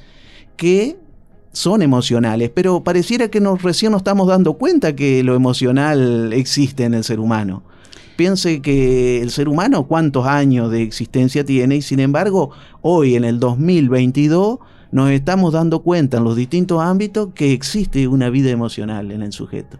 que 0.57 0.99
son 1.53 1.83
emocionales, 1.83 2.51
pero 2.53 2.83
pareciera 2.85 3.29
que 3.29 3.41
nos 3.41 3.63
recién 3.63 3.93
nos 3.93 4.01
estamos 4.01 4.27
dando 4.29 4.55
cuenta 4.55 4.95
que 4.95 5.23
lo 5.23 5.35
emocional 5.35 6.33
existe 6.33 6.85
en 6.85 6.95
el 6.95 7.05
ser 7.05 7.21
humano. 7.21 7.63
Piense 8.17 8.63
que 8.63 9.21
el 9.23 9.31
ser 9.31 9.49
humano 9.49 9.87
cuántos 9.87 10.27
años 10.27 10.71
de 10.71 10.83
existencia 10.83 11.45
tiene 11.45 11.77
y 11.77 11.83
sin 11.83 12.01
embargo 12.01 12.51
hoy 12.81 13.17
en 13.17 13.25
el 13.25 13.41
2022 13.41 14.59
nos 14.93 15.11
estamos 15.11 15.53
dando 15.53 15.83
cuenta 15.83 16.19
en 16.19 16.25
los 16.25 16.37
distintos 16.37 16.81
ámbitos 16.81 17.31
que 17.35 17.53
existe 17.53 18.07
una 18.07 18.31
vida 18.31 18.51
emocional 18.51 19.11
en 19.11 19.23
el 19.23 19.33
sujeto. 19.33 19.79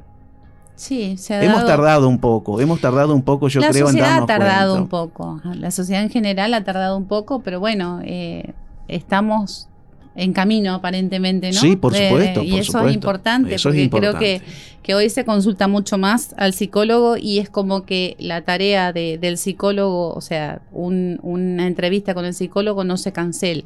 Sí, 0.75 1.17
se 1.17 1.35
ha 1.35 1.45
Hemos 1.45 1.65
tardado 1.65 2.09
un 2.09 2.19
poco, 2.19 2.61
hemos 2.61 2.81
tardado 2.81 3.15
un 3.15 3.23
poco, 3.23 3.47
yo 3.47 3.61
creo, 3.61 3.89
en 3.91 3.97
darnos 3.97 4.01
La 4.01 4.03
sociedad 4.03 4.23
ha 4.23 4.27
tardado 4.27 4.75
un 4.75 4.89
poco, 4.89 5.41
la 5.45 5.71
sociedad 5.71 6.03
en 6.03 6.11
general 6.11 6.53
ha 6.53 6.65
tardado 6.65 6.97
un 6.97 7.07
poco, 7.07 7.43
pero 7.43 7.61
bueno, 7.61 8.01
eh, 8.03 8.55
estamos 8.89 9.69
en 10.17 10.33
camino 10.33 10.75
aparentemente, 10.75 11.51
¿no? 11.51 11.61
Sí, 11.61 11.77
por 11.77 11.95
supuesto. 11.95 12.43
y 12.43 12.59
eso 12.59 12.87
es 12.87 12.95
importante, 12.95 13.57
porque 13.63 13.91
creo 13.91 14.19
que, 14.19 14.43
que, 14.83 14.95
hoy 14.95 15.11
se 15.11 15.25
consulta 15.25 15.67
mucho 15.67 15.99
más 15.99 16.35
al 16.37 16.53
psicólogo 16.53 17.17
y 17.17 17.39
es 17.39 17.51
como 17.51 17.85
que 17.85 18.17
la 18.19 18.43
tarea 18.43 18.93
de, 18.93 19.19
del 19.19 19.39
psicólogo, 19.39 20.13
o 20.15 20.21
sea, 20.21 20.63
una 20.73 21.67
entrevista 21.67 22.15
con 22.15 22.25
el 22.25 22.35
psicólogo 22.35 22.85
no 22.85 22.97
se 22.97 23.13
cancela 23.13 23.65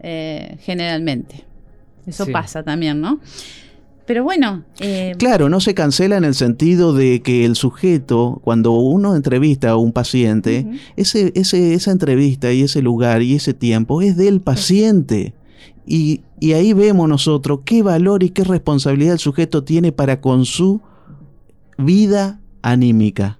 eh, 0.00 0.56
generalmente. 0.60 1.44
Eso 2.06 2.26
pasa 2.26 2.62
también, 2.62 3.00
¿no? 3.00 3.20
Pero 4.06 4.24
bueno. 4.24 4.64
Eh, 4.80 5.14
claro, 5.18 5.48
no 5.48 5.60
se 5.60 5.74
cancela 5.74 6.16
en 6.16 6.24
el 6.24 6.34
sentido 6.34 6.92
de 6.92 7.20
que 7.20 7.44
el 7.44 7.54
sujeto, 7.54 8.40
cuando 8.42 8.72
uno 8.72 9.14
entrevista 9.14 9.70
a 9.70 9.76
un 9.76 9.92
paciente, 9.92 10.66
ese, 10.96 11.32
ese, 11.36 11.74
esa 11.74 11.92
entrevista 11.92 12.52
y 12.52 12.62
ese 12.62 12.82
lugar 12.82 13.22
y 13.22 13.36
ese 13.36 13.54
tiempo 13.54 14.02
es 14.02 14.16
del 14.16 14.40
paciente. 14.40 15.34
Y, 15.86 16.22
ahí 16.42 16.72
vemos 16.72 17.08
nosotros 17.08 17.60
qué 17.64 17.82
valor 17.82 18.22
y 18.22 18.30
qué 18.30 18.44
responsabilidad 18.44 19.14
el 19.14 19.18
sujeto 19.18 19.64
tiene 19.64 19.92
para 19.92 20.20
con 20.20 20.44
su 20.44 20.80
vida 21.78 22.40
anímica. 22.62 23.38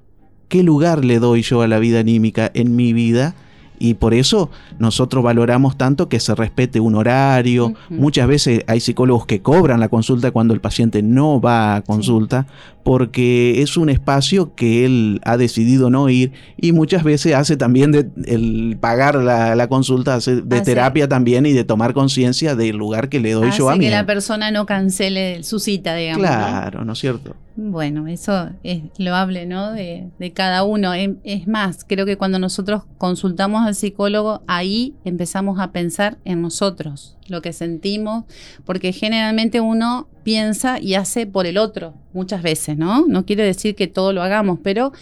¿Qué 0.49 0.63
lugar 0.63 1.05
le 1.05 1.19
doy 1.19 1.43
yo 1.43 1.63
a 1.63 1.69
la 1.69 1.79
vida 1.79 2.01
anímica 2.01 2.51
en 2.55 2.75
mi 2.75 2.93
vida? 2.93 3.35
Y 3.83 3.95
por 3.95 4.13
eso 4.13 4.51
nosotros 4.79 5.25
valoramos 5.25 5.79
tanto 5.79 6.11
que 6.11 6.21
se 6.21 6.35
respete 6.35 6.81
un 6.81 6.95
horario. 6.95 7.73
Muchas 7.89 8.29
veces 8.29 8.63
hay 8.67 8.79
psicólogos 8.79 9.25
que 9.25 9.41
cobran 9.41 9.81
la 9.81 9.89
consulta 9.89 10.31
cuando 10.33 10.53
el 10.53 10.61
paciente 10.61 11.03
no 11.03 11.41
va 11.41 11.77
a 11.77 11.81
consulta, 11.83 12.47
porque 12.85 13.63
es 13.63 13.79
un 13.79 13.89
espacio 13.89 14.55
que 14.55 14.85
él 14.85 15.21
ha 15.25 15.39
decidido 15.39 15.89
no 15.89 16.11
ir 16.11 16.33
y 16.59 16.73
muchas 16.73 17.05
veces 17.05 17.35
hace 17.35 17.57
también 17.57 17.91
de, 17.91 18.09
el 18.27 18.77
pagar 18.79 19.17
la, 19.17 19.69
consulta 19.69 20.19
de 20.19 20.61
terapia 20.61 21.09
también 21.09 21.47
y 21.47 21.53
de 21.53 21.65
tomar 21.65 21.95
conciencia 21.95 22.55
del 22.55 22.77
lugar 22.77 23.09
que 23.09 23.19
le 23.19 23.33
doy 23.33 23.51
yo 23.53 23.71
a 23.71 23.77
mí. 23.77 23.87
que 23.87 23.91
la 23.91 24.05
persona 24.05 24.51
no 24.51 24.67
cancele 24.67 25.43
su 25.43 25.59
cita, 25.59 25.95
digamos. 25.95 26.21
Claro, 26.27 26.85
¿no, 26.85 26.93
es 26.93 26.99
cierto? 26.99 27.35
Bueno, 27.57 28.07
eso 28.07 28.51
es 28.63 28.83
loable, 28.97 29.45
¿no? 29.45 29.73
De, 29.73 30.09
de 30.19 30.33
cada 30.33 30.63
uno. 30.63 30.95
Em, 30.95 31.17
es 31.25 31.47
más, 31.47 31.85
creo 31.87 32.07
que 32.07 32.17
cuando 32.17 32.39
nosotros 32.39 32.85
consultamos 32.97 33.67
al 33.67 33.75
psicólogo, 33.75 34.43
ahí 34.47 34.95
empezamos 35.05 35.59
a 35.59 35.73
pensar 35.73 36.19
en 36.25 36.43
nosotros, 36.43 37.17
lo 37.29 37.43
que 37.43 37.53
sentimos, 37.53 38.25
porque 38.65 38.93
generalmente 38.93 39.61
uno 39.61 40.09
piensa 40.23 40.81
y 40.81 40.95
hace 40.95 41.27
por 41.27 41.47
el 41.47 41.59
otro 41.59 41.95
muchas 42.13 42.43
veces, 42.43 42.79
¿no? 42.79 43.07
No 43.07 43.27
quiere 43.27 43.43
decir 43.43 43.75
que 43.75 43.89
todo 43.89 44.13
lo 44.13 44.23
hagamos, 44.23 44.59
pero 44.63 44.93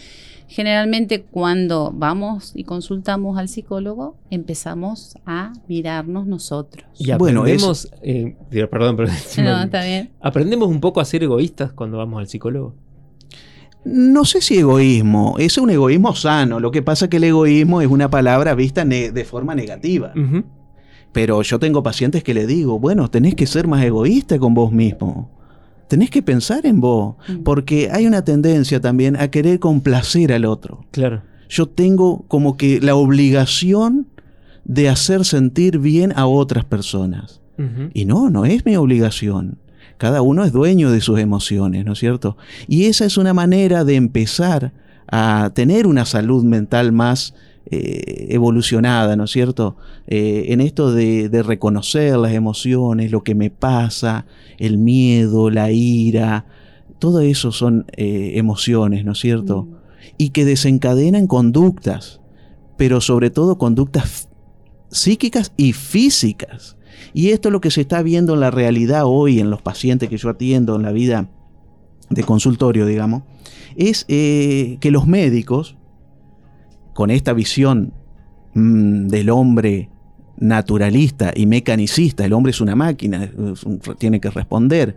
generalmente 0.49 1.21
cuando 1.21 1.93
vamos 1.95 2.53
y 2.55 2.63
consultamos 2.63 3.37
al 3.37 3.47
psicólogo, 3.47 4.17
empezamos 4.31 5.15
a 5.25 5.53
mirarnos 5.67 6.25
nosotros. 6.25 6.85
Y 6.97 7.11
aprendemos, 7.11 7.87
eh, 8.01 8.35
perdón, 8.69 8.97
pero 8.97 9.09
no, 9.43 9.63
está 9.63 9.85
bien. 9.85 10.09
aprendemos 10.19 10.67
un 10.67 10.81
poco 10.81 10.99
a 10.99 11.05
ser 11.05 11.23
egoístas 11.23 11.71
cuando 11.71 11.99
vamos 11.99 12.19
al 12.19 12.27
psicólogo. 12.27 12.73
No 13.85 14.25
sé 14.25 14.41
si 14.41 14.57
egoísmo, 14.57 15.35
es 15.37 15.57
un 15.59 15.69
egoísmo 15.69 16.15
sano. 16.15 16.59
Lo 16.59 16.71
que 16.71 16.81
pasa 16.81 17.05
es 17.05 17.09
que 17.09 17.17
el 17.17 17.25
egoísmo 17.25 17.81
es 17.81 17.87
una 17.87 18.09
palabra 18.09 18.55
vista 18.55 18.83
de 18.83 19.25
forma 19.25 19.55
negativa. 19.55 20.13
Pero 21.13 21.41
yo 21.43 21.59
tengo 21.59 21.81
pacientes 21.81 22.23
que 22.23 22.33
le 22.33 22.45
digo, 22.45 22.79
bueno, 22.79 23.09
tenés 23.09 23.35
que 23.35 23.47
ser 23.47 23.67
más 23.67 23.83
egoísta 23.83 24.37
con 24.39 24.53
vos 24.53 24.71
mismo. 24.71 25.38
Tenés 25.89 26.11
que 26.11 26.21
pensar 26.21 26.65
en 26.67 26.79
vos, 26.79 27.15
mm. 27.27 27.43
porque 27.43 27.89
hay 27.91 28.05
una 28.05 28.23
tendencia 28.23 28.79
también 28.79 29.17
a 29.17 29.29
querer 29.29 29.59
complacer 29.59 30.31
al 30.31 30.45
otro. 30.45 30.85
Claro. 30.91 31.23
Yo 31.49 31.65
tengo 31.65 32.25
como 32.27 32.57
que 32.57 32.79
la 32.79 32.95
obligación 32.95 34.07
de 34.65 34.87
hacer 34.87 35.25
sentir 35.25 35.79
bien 35.79 36.13
a 36.15 36.27
otras 36.27 36.63
personas. 36.63 37.41
Y 37.93 38.05
no, 38.05 38.29
no 38.29 38.45
es 38.45 38.65
mi 38.65 38.77
obligación. 38.77 39.57
Cada 39.97 40.21
uno 40.21 40.45
es 40.45 40.53
dueño 40.53 40.91
de 40.91 41.01
sus 41.01 41.19
emociones, 41.19 41.83
¿no 41.83 41.91
es 41.91 41.99
cierto? 41.99 42.37
Y 42.69 42.85
esa 42.85 43.03
es 43.03 43.17
una 43.17 43.33
manera 43.33 43.83
de 43.83 43.95
empezar 43.97 44.71
a 45.11 45.51
tener 45.53 45.85
una 45.85 46.05
salud 46.05 46.45
mental 46.45 46.93
más 46.93 47.33
eh, 47.71 48.25
evolucionada, 48.29 49.15
¿no 49.15 49.25
es 49.25 49.31
cierto? 49.31 49.77
Eh, 50.07 50.45
en 50.47 50.59
esto 50.59 50.91
de, 50.91 51.29
reconocer 51.45 52.17
las 52.17 52.33
emociones, 52.33 53.11
lo 53.11 53.23
que 53.23 53.35
me 53.35 53.51
pasa, 53.51 54.25
el 54.57 54.79
miedo, 54.79 55.51
la 55.51 55.69
ira, 55.71 56.47
todo 56.97 57.19
eso 57.19 57.51
son 57.51 57.85
eh, 57.95 58.31
emociones, 58.37 59.05
¿no 59.05 59.11
es 59.11 59.19
cierto? 59.19 59.65
Mm. 59.65 59.75
Y 60.17 60.29
que 60.31 60.45
desencadenan 60.45 61.27
conductas, 61.27 62.21
pero 62.75 63.01
sobre 63.01 63.29
todo 63.29 63.59
conductas 63.59 64.29
psíquicas 64.89 65.53
y 65.55 65.73
físicas. 65.73 66.75
Y 67.13 67.29
esto 67.29 67.49
es 67.49 67.53
lo 67.53 67.61
que 67.61 67.69
se 67.69 67.81
está 67.81 68.01
viendo 68.01 68.33
en 68.33 68.39
la 68.39 68.49
realidad 68.49 69.03
hoy 69.05 69.39
en 69.39 69.51
los 69.51 69.61
pacientes 69.61 70.09
que 70.09 70.17
yo 70.17 70.29
atiendo 70.29 70.75
en 70.75 70.81
la 70.81 70.91
vida 70.91 71.29
de 72.09 72.23
consultorio, 72.23 72.87
digamos, 72.87 73.21
es 73.75 74.05
que 74.05 74.89
los 74.89 75.05
médicos, 75.05 75.77
con 76.93 77.11
esta 77.11 77.33
visión 77.33 77.93
mm, 78.53 79.07
del 79.07 79.29
hombre 79.29 79.89
naturalista 80.37 81.33
y 81.35 81.45
mecanicista, 81.45 82.25
el 82.25 82.33
hombre 82.33 82.51
es 82.51 82.61
una 82.61 82.75
máquina, 82.75 83.29
tiene 83.97 84.21
que 84.21 84.29
responder, 84.29 84.95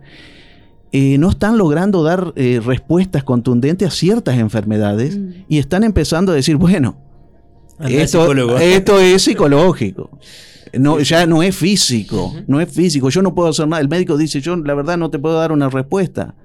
eh, 0.91 1.17
no 1.17 1.29
están 1.29 1.57
logrando 1.57 2.03
dar 2.03 2.33
eh, 2.35 2.61
respuestas 2.63 3.23
contundentes 3.23 3.87
a 3.87 3.91
ciertas 3.91 4.37
enfermedades 4.37 5.17
mm. 5.17 5.29
y 5.49 5.57
están 5.57 5.83
empezando 5.83 6.31
a 6.31 6.35
decir, 6.35 6.55
bueno, 6.55 6.97
esto, 7.79 8.57
esto, 8.57 8.99
es 8.99 9.21
psicológico. 9.23 10.09
No, 10.73 10.99
ya 10.99 11.25
no 11.25 11.43
es 11.43 11.55
físico, 11.55 12.33
no 12.47 12.59
es 12.59 12.71
físico. 12.71 13.09
Yo 13.09 13.21
no 13.21 13.35
puedo 13.35 13.49
hacer 13.49 13.67
nada. 13.67 13.81
El 13.81 13.89
médico 13.89 14.17
dice, 14.17 14.41
yo 14.41 14.55
la 14.55 14.73
verdad 14.73 14.97
no 14.97 15.09
te 15.09 15.19
puedo 15.19 15.37
dar 15.37 15.51
una 15.51 15.69
respuesta. 15.69 16.35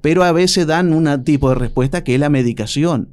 Pero 0.00 0.24
a 0.24 0.32
veces 0.32 0.66
dan 0.66 0.92
un 0.92 1.24
tipo 1.24 1.48
de 1.48 1.54
respuesta 1.56 2.04
que 2.04 2.14
es 2.14 2.20
la 2.20 2.28
medicación. 2.28 3.08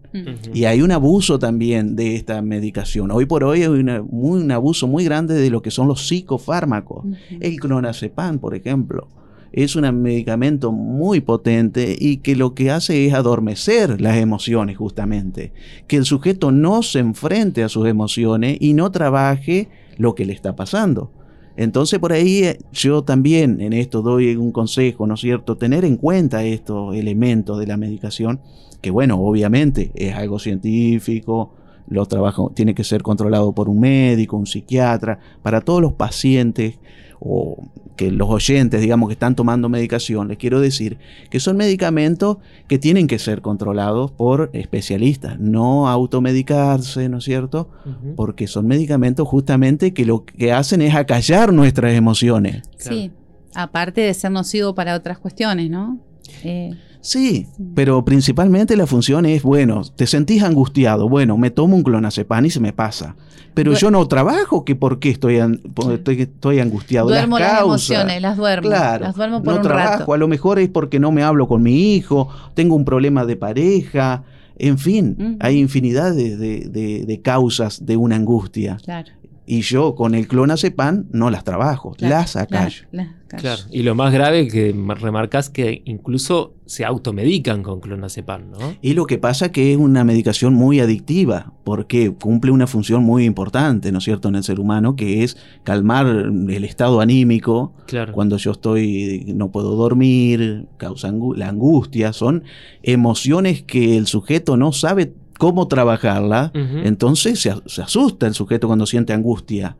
Y 0.53 0.65
hay 0.65 0.81
un 0.81 0.91
abuso 0.91 1.39
también 1.39 1.95
de 1.95 2.15
esta 2.15 2.41
medicación. 2.41 3.11
Hoy 3.11 3.25
por 3.25 3.43
hoy 3.43 3.63
hay 3.63 3.69
un 3.69 4.51
abuso 4.51 4.87
muy 4.87 5.03
grande 5.03 5.35
de 5.35 5.49
lo 5.49 5.61
que 5.61 5.71
son 5.71 5.87
los 5.87 6.07
psicofármacos. 6.07 7.05
El 7.39 7.59
clonazepam, 7.59 8.39
por 8.39 8.55
ejemplo 8.55 9.07
es 9.53 9.75
un 9.75 10.01
medicamento 10.01 10.71
muy 10.71 11.19
potente 11.19 11.95
y 11.99 12.17
que 12.17 12.35
lo 12.35 12.53
que 12.53 12.71
hace 12.71 13.05
es 13.05 13.13
adormecer 13.13 13.99
las 13.99 14.17
emociones 14.17 14.77
justamente. 14.77 15.51
Que 15.87 15.97
el 15.97 16.05
sujeto 16.05 16.51
no 16.51 16.83
se 16.83 16.99
enfrente 16.99 17.63
a 17.63 17.69
sus 17.69 17.87
emociones 17.87 18.57
y 18.59 18.73
no 18.73 18.91
trabaje 18.91 19.67
lo 19.97 20.15
que 20.15 20.25
le 20.25 20.33
está 20.33 20.55
pasando. 20.55 21.11
Entonces 21.57 21.99
por 21.99 22.13
ahí 22.13 22.43
eh, 22.43 22.59
yo 22.71 23.03
también 23.03 23.61
en 23.61 23.73
esto 23.73 24.01
doy 24.01 24.35
un 24.35 24.51
consejo, 24.51 25.07
¿no 25.07 25.15
es 25.15 25.21
cierto? 25.21 25.57
Tener 25.57 25.85
en 25.85 25.97
cuenta 25.97 26.43
estos 26.43 26.95
elementos 26.95 27.59
de 27.59 27.67
la 27.67 27.77
medicación, 27.77 28.39
que 28.81 28.91
bueno, 28.91 29.19
obviamente 29.19 29.91
es 29.95 30.15
algo 30.15 30.39
científico, 30.39 31.53
los 31.87 32.07
trabajos 32.07 32.53
tiene 32.55 32.73
que 32.73 32.83
ser 32.83 33.03
controlado 33.03 33.53
por 33.53 33.67
un 33.67 33.81
médico, 33.81 34.37
un 34.37 34.47
psiquiatra, 34.47 35.19
para 35.41 35.61
todos 35.61 35.81
los 35.81 35.93
pacientes 35.93 36.79
o 37.23 37.69
que 37.95 38.11
los 38.11 38.29
oyentes, 38.29 38.81
digamos, 38.81 39.09
que 39.09 39.13
están 39.13 39.35
tomando 39.35 39.69
medicación, 39.69 40.27
les 40.27 40.37
quiero 40.37 40.59
decir 40.59 40.97
que 41.29 41.39
son 41.39 41.55
medicamentos 41.55 42.37
que 42.67 42.79
tienen 42.79 43.05
que 43.05 43.19
ser 43.19 43.41
controlados 43.41 44.09
por 44.09 44.49
especialistas, 44.53 45.39
no 45.39 45.87
automedicarse, 45.87 47.09
¿no 47.09 47.19
es 47.19 47.23
cierto? 47.23 47.69
Porque 48.15 48.47
son 48.47 48.65
medicamentos 48.65 49.27
justamente 49.27 49.93
que 49.93 50.03
lo 50.03 50.25
que 50.25 50.51
hacen 50.51 50.81
es 50.81 50.95
acallar 50.95 51.53
nuestras 51.53 51.93
emociones. 51.93 52.63
Sí, 52.77 53.11
aparte 53.53 54.01
de 54.01 54.13
ser 54.15 54.31
nocivo 54.31 54.73
para 54.73 54.95
otras 54.95 55.19
cuestiones, 55.19 55.69
¿no? 55.69 55.99
Eh, 56.43 56.71
Sí, 57.01 57.47
pero 57.75 58.05
principalmente 58.05 58.77
la 58.77 58.85
función 58.85 59.25
es, 59.25 59.41
bueno, 59.41 59.81
te 59.95 60.05
sentís 60.07 60.43
angustiado, 60.43 61.09
bueno, 61.09 61.37
me 61.37 61.49
tomo 61.49 61.75
un 61.75 61.83
clonazepam 61.83 62.45
y 62.45 62.49
se 62.51 62.59
me 62.59 62.73
pasa. 62.73 63.15
Pero 63.53 63.73
yo 63.73 63.91
no 63.91 64.07
trabajo, 64.07 64.63
que 64.63 64.75
por 64.75 64.99
qué 64.99 65.09
estoy, 65.09 65.37
estoy, 65.37 66.59
angustiado. 66.59 67.09
Duermo 67.09 67.37
las, 67.37 67.61
emociones, 67.61 68.21
las 68.21 68.37
duermo. 68.37 68.69
Claro, 68.69 69.05
las 69.05 69.15
duermo 69.15 69.43
por 69.43 69.55
no 69.55 69.61
trabajo, 69.61 70.13
a 70.13 70.17
lo 70.17 70.27
mejor 70.27 70.59
es 70.59 70.69
porque 70.69 70.99
no 70.99 71.11
me 71.11 71.23
hablo 71.23 71.47
con 71.47 71.61
mi 71.61 71.95
hijo, 71.95 72.29
tengo 72.53 72.75
un 72.75 72.85
problema 72.85 73.25
de 73.25 73.35
pareja, 73.35 74.23
en 74.57 74.77
fin, 74.77 75.37
hay 75.39 75.57
infinidad 75.57 76.13
de, 76.13 76.37
de, 76.37 77.21
causas 77.21 77.85
de 77.85 77.97
una 77.97 78.15
angustia. 78.15 78.77
Claro. 78.83 79.09
Y 79.51 79.63
yo 79.63 79.95
con 79.95 80.15
el 80.15 80.29
clonazepam 80.29 81.07
no 81.11 81.29
las 81.29 81.43
trabajo, 81.43 81.93
las 81.99 82.37
acallo. 82.37 82.85
Claro, 83.27 83.61
y 83.69 83.83
lo 83.83 83.95
más 83.95 84.13
grave 84.13 84.47
que 84.47 84.73
remarcas 84.97 85.49
que 85.49 85.81
incluso 85.83 86.53
se 86.65 86.85
automedican 86.85 87.61
con 87.61 87.81
clonazepam, 87.81 88.49
¿no? 88.49 88.57
Y 88.81 88.93
lo 88.93 89.05
que 89.07 89.17
pasa 89.17 89.51
que 89.51 89.73
es 89.73 89.77
una 89.77 90.05
medicación 90.05 90.53
muy 90.53 90.79
adictiva, 90.79 91.51
porque 91.65 92.13
cumple 92.13 92.51
una 92.51 92.65
función 92.65 93.03
muy 93.03 93.25
importante, 93.25 93.91
¿no 93.91 93.97
es 93.97 94.05
cierto?, 94.05 94.29
en 94.29 94.35
el 94.35 94.43
ser 94.43 94.57
humano, 94.57 94.95
que 94.95 95.25
es 95.25 95.35
calmar 95.63 96.07
el 96.07 96.63
estado 96.63 97.01
anímico. 97.01 97.73
Claro. 97.87 98.13
Cuando 98.13 98.37
yo 98.37 98.51
estoy, 98.51 99.33
no 99.35 99.51
puedo 99.51 99.75
dormir, 99.75 100.67
causa 100.77 101.11
la 101.35 101.49
angustia, 101.49 102.13
son 102.13 102.45
emociones 102.83 103.63
que 103.63 103.97
el 103.97 104.07
sujeto 104.07 104.55
no 104.55 104.71
sabe 104.71 105.13
cómo 105.41 105.67
trabajarla, 105.67 106.51
entonces 106.53 107.39
se, 107.39 107.81
asusta 107.81 108.27
el 108.27 108.35
sujeto 108.35 108.67
cuando 108.67 108.85
siente 108.85 109.11
angustia, 109.11 109.75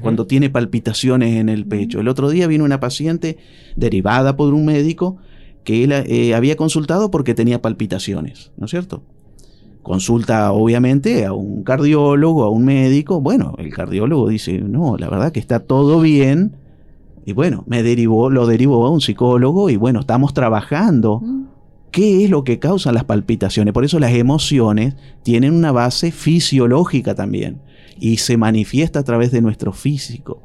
cuando 0.00 0.26
tiene 0.26 0.48
palpitaciones 0.48 1.36
en 1.36 1.50
el 1.50 1.66
pecho. 1.66 2.00
El 2.00 2.08
otro 2.08 2.30
día 2.30 2.46
vino 2.46 2.64
una 2.64 2.80
paciente 2.80 3.36
derivada 3.76 4.38
por 4.38 4.54
un 4.54 4.64
médico 4.64 5.18
que 5.64 5.84
él 5.84 5.92
eh, 5.92 6.34
había 6.34 6.56
consultado 6.56 7.10
porque 7.10 7.34
tenía 7.34 7.60
palpitaciones, 7.60 8.52
¿no 8.56 8.64
es 8.64 8.70
cierto? 8.70 9.02
Consulta 9.82 10.50
obviamente 10.50 11.26
a 11.26 11.34
un 11.34 11.62
cardiólogo, 11.62 12.44
a 12.44 12.48
un 12.48 12.64
médico. 12.64 13.20
Bueno, 13.20 13.54
el 13.58 13.70
cardiólogo 13.70 14.30
dice, 14.30 14.62
no, 14.62 14.96
la 14.96 15.10
verdad 15.10 15.30
que 15.30 15.40
está 15.40 15.60
todo 15.60 16.00
bien. 16.00 16.56
Y 17.26 17.34
bueno, 17.34 17.64
me 17.66 17.82
derivó, 17.82 18.30
lo 18.30 18.46
derivó 18.46 18.86
a 18.86 18.90
un 18.90 19.02
psicólogo 19.02 19.68
y 19.68 19.76
bueno, 19.76 20.00
estamos 20.00 20.32
trabajando 20.32 21.20
¿Qué 21.92 22.24
es 22.24 22.30
lo 22.30 22.42
que 22.42 22.58
causa 22.58 22.90
las 22.90 23.04
palpitaciones? 23.04 23.74
Por 23.74 23.84
eso 23.84 24.00
las 24.00 24.12
emociones 24.12 24.94
tienen 25.22 25.52
una 25.52 25.72
base 25.72 26.10
fisiológica 26.10 27.14
también 27.14 27.60
y 28.00 28.16
se 28.16 28.38
manifiesta 28.38 29.00
a 29.00 29.02
través 29.02 29.30
de 29.30 29.42
nuestro 29.42 29.74
físico, 29.74 30.42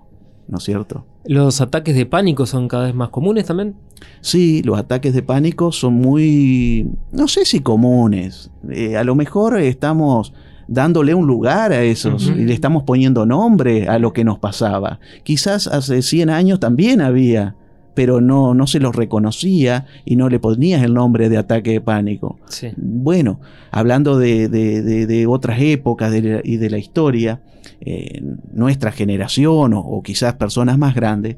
¿no 0.50 0.58
es 0.58 0.66
cierto? 0.66 1.06
¿Los 1.24 1.62
ataques 1.62 1.96
de 1.96 2.06
pánico 2.06 2.46
son 2.46 2.68
cada 2.68 2.84
vez 2.84 2.94
más 2.94 3.10
comunes 3.10 3.46
también? 3.46 3.76
Sí, 4.20 4.62
los 4.64 4.78
ataques 4.78 5.14
de 5.14 5.24
pánico 5.24 5.72
son 5.72 5.94
muy, 5.94 6.90
no 7.14 7.30
sé 7.30 7.46
si 7.46 7.62
comunes, 7.62 8.52
eh, 8.70 8.98
a 8.98 9.06
lo 9.06 9.16
mejor 9.16 9.58
estamos 9.58 10.34
dándole 10.68 11.14
un 11.14 11.28
lugar 11.28 11.72
a 11.72 11.82
esos 11.82 12.28
y 12.28 12.44
le 12.44 12.54
estamos 12.54 12.84
poniendo 12.84 13.26
nombre 13.26 13.88
a 13.88 14.00
lo 14.00 14.12
que 14.12 14.26
nos 14.26 14.38
pasaba. 14.38 15.00
Quizás 15.24 15.68
hace 15.68 16.02
100 16.02 16.30
años 16.30 16.60
también 16.60 17.00
había 17.00 17.56
pero 17.98 18.22
no, 18.22 18.54
no 18.54 18.68
se 18.68 18.80
los 18.80 18.96
reconocía 18.96 19.88
y 20.06 20.18
no 20.18 20.30
le 20.30 20.38
ponías 20.40 20.84
el 20.84 20.94
nombre 20.94 21.30
de 21.30 21.38
ataque 21.38 21.72
de 21.72 21.82
pánico. 21.82 22.38
Bueno, 22.76 23.40
hablando 23.72 24.20
de, 24.20 25.26
otras 25.28 25.60
épocas 25.60 26.14
y 26.14 26.58
de 26.58 26.70
la 26.70 26.78
historia, 26.78 27.42
eh, 27.82 28.22
nuestra 28.54 28.92
generación 28.92 29.74
o, 29.74 30.04
quizás 30.04 30.36
personas 30.36 30.78
más 30.78 30.94
grandes 30.94 31.38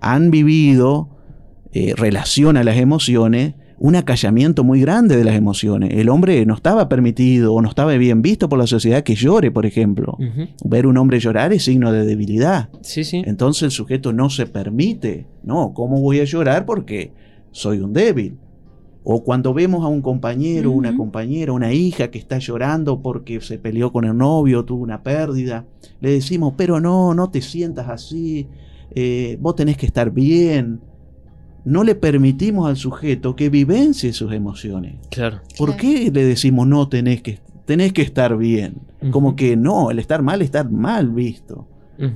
han 0.00 0.30
vivido 0.30 1.10
eh, 1.74 1.92
relación 1.94 2.56
a 2.56 2.64
las 2.64 2.78
emociones 2.78 3.52
un 3.80 3.96
acallamiento 3.96 4.64
muy 4.64 4.80
grande 4.80 5.16
de 5.16 5.24
las 5.24 5.36
emociones. 5.36 5.90
El 5.92 6.08
hombre 6.08 6.44
no 6.46 6.54
estaba 6.54 6.88
permitido 6.88 7.54
o 7.54 7.62
no 7.62 7.68
estaba 7.68 7.94
bien 7.94 8.22
visto 8.22 8.48
por 8.48 8.58
la 8.58 8.66
sociedad 8.66 9.02
que 9.02 9.14
llore, 9.14 9.50
por 9.50 9.66
ejemplo. 9.66 10.16
Ver 10.64 10.86
un 10.86 10.96
hombre 10.96 11.20
llorar 11.20 11.52
es 11.52 11.64
signo 11.64 11.92
de 11.92 12.04
debilidad. 12.04 12.70
Sí, 12.82 13.04
sí. 13.04 13.22
Entonces 13.24 13.62
el 13.62 13.70
sujeto 13.70 14.12
no 14.12 14.30
se 14.30 14.46
permite. 14.46 15.26
No, 15.42 15.72
¿cómo 15.74 16.00
voy 16.00 16.20
a 16.20 16.24
llorar? 16.24 16.66
Porque 16.66 17.12
soy 17.52 17.78
un 17.78 17.92
débil. 17.92 18.36
O 19.04 19.22
cuando 19.24 19.54
vemos 19.54 19.84
a 19.84 19.88
un 19.88 20.02
compañero, 20.02 20.70
una 20.70 20.94
compañera, 20.94 21.52
una 21.52 21.72
hija 21.72 22.10
que 22.10 22.18
está 22.18 22.38
llorando 22.38 23.00
porque 23.00 23.40
se 23.40 23.58
peleó 23.58 23.90
con 23.90 24.04
el 24.04 24.16
novio, 24.16 24.64
tuvo 24.64 24.82
una 24.82 25.02
pérdida, 25.02 25.64
le 26.00 26.10
decimos, 26.10 26.54
pero 26.56 26.78
no, 26.78 27.14
no 27.14 27.30
te 27.30 27.40
sientas 27.40 27.88
así, 27.88 28.48
eh, 28.94 29.38
vos 29.40 29.54
tenés 29.54 29.78
que 29.78 29.86
estar 29.86 30.10
bien, 30.10 30.80
no 31.68 31.84
le 31.84 31.94
permitimos 31.94 32.66
al 32.66 32.76
sujeto 32.76 33.36
que 33.36 33.50
vivencie 33.50 34.14
sus 34.14 34.32
emociones. 34.32 34.94
Claro. 35.10 35.42
¿Por 35.58 35.76
qué 35.76 36.10
le 36.10 36.24
decimos 36.24 36.66
no 36.66 36.88
tenés 36.88 37.20
que, 37.20 37.40
tenés 37.66 37.92
que 37.92 38.00
estar 38.00 38.38
bien? 38.38 38.76
Como 39.10 39.36
que 39.36 39.54
no, 39.54 39.90
el 39.90 39.98
estar 39.98 40.22
mal, 40.22 40.40
estar 40.40 40.70
mal 40.70 41.10
visto. 41.10 41.68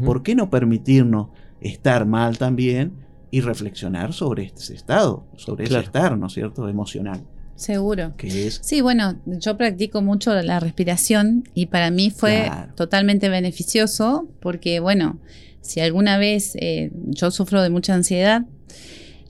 ¿Por 0.04 0.22
qué 0.22 0.34
no 0.34 0.48
permitirnos 0.48 1.28
estar 1.60 2.06
mal 2.06 2.38
también 2.38 2.92
y 3.30 3.40
reflexionar 3.40 4.14
sobre 4.14 4.52
ese 4.54 4.74
estado, 4.74 5.26
sobre 5.36 5.64
ese 5.64 5.80
estar, 5.80 6.16
¿no 6.16 6.28
es 6.28 6.32
cierto?, 6.32 6.68
emocional. 6.68 7.22
Seguro. 7.54 8.14
Sí, 8.60 8.80
bueno, 8.80 9.20
yo 9.26 9.56
practico 9.56 10.00
mucho 10.02 10.34
la 10.34 10.60
respiración 10.60 11.44
y 11.54 11.66
para 11.66 11.90
mí 11.90 12.10
fue 12.10 12.50
totalmente 12.74 13.28
beneficioso 13.28 14.28
porque, 14.40 14.80
bueno, 14.80 15.18
si 15.60 15.80
alguna 15.80 16.16
vez 16.16 16.56
eh, 16.56 16.90
yo 17.06 17.30
sufro 17.30 17.62
de 17.62 17.70
mucha 17.70 17.94
ansiedad, 17.94 18.46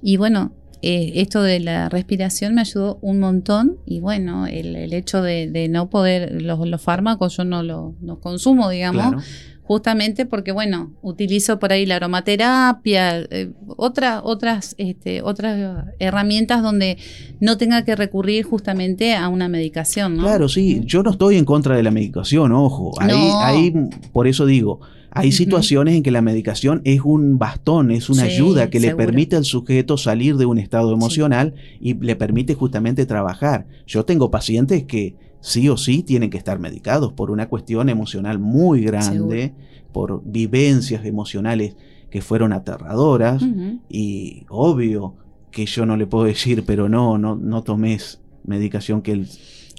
y 0.02 0.16
bueno, 0.16 0.52
eh, 0.84 1.12
esto 1.22 1.42
de 1.42 1.60
la 1.60 1.88
respiración 1.88 2.56
me 2.56 2.62
ayudó 2.62 2.98
un 3.02 3.20
montón 3.20 3.76
y 3.86 4.00
bueno, 4.00 4.48
el, 4.48 4.92
hecho 4.92 5.22
de, 5.22 5.68
no 5.70 5.88
poder, 5.88 6.42
los, 6.42 6.82
fármacos 6.82 7.36
yo 7.36 7.44
no 7.44 7.62
los 7.62 7.92
no 8.00 8.18
consumo, 8.18 8.68
digamos. 8.68 9.24
Justamente 9.62 10.26
porque, 10.26 10.50
bueno, 10.50 10.90
utilizo 11.02 11.60
por 11.60 11.72
ahí 11.72 11.86
la 11.86 11.96
aromaterapia, 11.96 13.20
eh, 13.30 13.52
otras, 13.76 14.74
este, 14.76 15.22
otras 15.22 15.86
herramientas 16.00 16.64
donde 16.64 16.98
no 17.38 17.56
tenga 17.56 17.84
que 17.84 17.94
recurrir 17.94 18.44
justamente 18.44 19.14
a 19.14 19.28
una 19.28 19.48
medicación. 19.48 20.16
¿no? 20.16 20.24
Claro, 20.24 20.48
sí, 20.48 20.82
yo 20.84 21.04
no 21.04 21.12
estoy 21.12 21.36
en 21.36 21.44
contra 21.44 21.76
de 21.76 21.84
la 21.84 21.92
medicación, 21.92 22.50
ojo. 22.50 22.92
Ahí, 23.00 23.30
ahí 23.40 23.72
por 24.12 24.26
eso 24.26 24.46
digo, 24.46 24.80
hay 25.14 25.32
situaciones 25.32 25.94
en 25.94 26.02
que 26.02 26.10
la 26.10 26.22
medicación 26.22 26.80
es 26.84 27.02
un 27.02 27.38
bastón, 27.38 27.90
es 27.90 28.08
una 28.08 28.22
ayuda 28.24 28.70
que 28.70 28.80
le 28.80 28.94
permite 28.94 29.36
al 29.36 29.44
sujeto 29.44 29.96
salir 29.96 30.36
de 30.36 30.46
un 30.46 30.58
estado 30.58 30.92
emocional 30.92 31.54
y 31.80 31.94
le 31.94 32.16
permite 32.16 32.54
justamente 32.54 33.04
trabajar. 33.04 33.66
Yo 33.86 34.04
tengo 34.04 34.30
pacientes 34.30 34.84
que 34.84 35.16
sí 35.40 35.68
o 35.68 35.76
sí 35.76 36.02
tienen 36.02 36.30
que 36.30 36.38
estar 36.38 36.58
medicados 36.58 37.12
por 37.12 37.30
una 37.30 37.48
cuestión 37.48 37.88
emocional 37.88 38.38
muy 38.38 38.82
grande, 38.82 39.52
por 39.92 40.22
vivencias 40.24 41.04
emocionales 41.04 41.76
que 42.08 42.22
fueron 42.22 42.52
aterradoras 42.52 43.42
y 43.90 44.44
obvio 44.48 45.14
que 45.50 45.66
yo 45.66 45.84
no 45.84 45.96
le 45.98 46.06
puedo 46.06 46.24
decir, 46.24 46.64
pero 46.66 46.88
no, 46.88 47.18
no, 47.18 47.36
no 47.36 47.62
tomes 47.62 48.20
medicación 48.44 49.02
que 49.02 49.12
el 49.12 49.28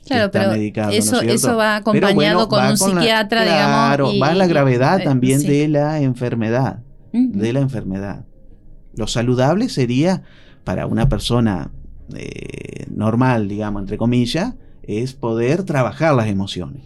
Claro, 0.05 0.31
pero 0.31 0.51
eso, 0.91 1.21
eso 1.21 1.55
va 1.55 1.77
acompañado 1.77 2.47
con 2.49 2.65
un 2.65 2.77
psiquiatra, 2.77 3.43
digamos. 3.43 3.87
Claro, 3.87 4.11
va 4.21 4.33
la 4.33 4.47
gravedad 4.47 4.99
eh, 5.01 5.03
también 5.03 5.41
de 5.41 5.67
la 5.67 6.01
enfermedad. 6.01 6.79
De 7.11 7.53
la 7.53 7.59
enfermedad. 7.59 8.25
Lo 8.95 9.07
saludable 9.07 9.69
sería 9.69 10.23
para 10.63 10.87
una 10.87 11.09
persona 11.09 11.71
eh, 12.15 12.85
normal, 12.89 13.47
digamos, 13.47 13.81
entre 13.81 13.97
comillas, 13.97 14.55
es 14.83 15.13
poder 15.13 15.63
trabajar 15.63 16.15
las 16.15 16.27
emociones. 16.27 16.81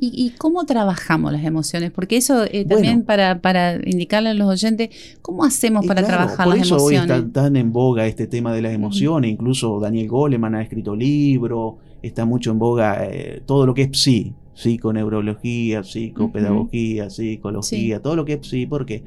¿Y, 0.00 0.30
cómo 0.36 0.66
trabajamos 0.66 1.32
las 1.32 1.44
emociones? 1.44 1.90
Porque 1.90 2.16
eso 2.16 2.44
eh, 2.44 2.66
también 2.66 3.04
para, 3.04 3.40
para 3.40 3.76
indicarle 3.76 4.30
a 4.30 4.34
los 4.34 4.48
oyentes, 4.48 4.90
¿cómo 5.22 5.44
hacemos 5.44 5.86
para 5.86 6.02
trabajar 6.02 6.46
las 6.46 6.58
emociones? 6.58 6.68
Por 6.68 6.76
eso 6.76 6.84
hoy 6.84 7.18
está 7.18 7.32
tan 7.32 7.56
en 7.56 7.72
boga 7.72 8.06
este 8.06 8.26
tema 8.26 8.52
de 8.52 8.60
las 8.60 8.72
emociones, 8.72 9.30
incluso 9.30 9.80
Daniel 9.80 10.08
Goleman 10.08 10.56
ha 10.56 10.62
escrito 10.62 10.94
libros, 10.94 11.76
está 12.06 12.24
mucho 12.24 12.50
en 12.50 12.58
boga 12.58 13.04
eh, 13.04 13.42
todo 13.46 13.66
lo 13.66 13.74
que 13.74 13.82
es 13.82 13.98
psi, 13.98 14.34
psiconeurología, 14.54 15.82
psicopedagogía, 15.82 17.10
psicología, 17.10 18.00
todo 18.00 18.16
lo 18.16 18.24
que 18.24 18.34
es 18.34 18.46
psi, 18.46 18.66
porque 18.66 19.02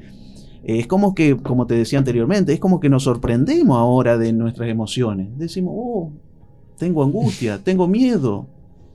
Es 0.62 0.86
como 0.86 1.14
que, 1.14 1.36
como 1.36 1.66
te 1.66 1.74
decía 1.74 1.98
anteriormente, 1.98 2.52
es 2.52 2.60
como 2.60 2.80
que 2.80 2.88
nos 2.88 3.04
sorprendemos 3.04 3.76
ahora 3.78 4.18
de 4.18 4.32
nuestras 4.32 4.68
emociones. 4.68 5.28
Decimos, 5.38 5.72
oh, 5.76 6.12
tengo 6.76 7.02
angustia, 7.02 7.58
tengo 7.62 7.86
miedo, 7.86 8.46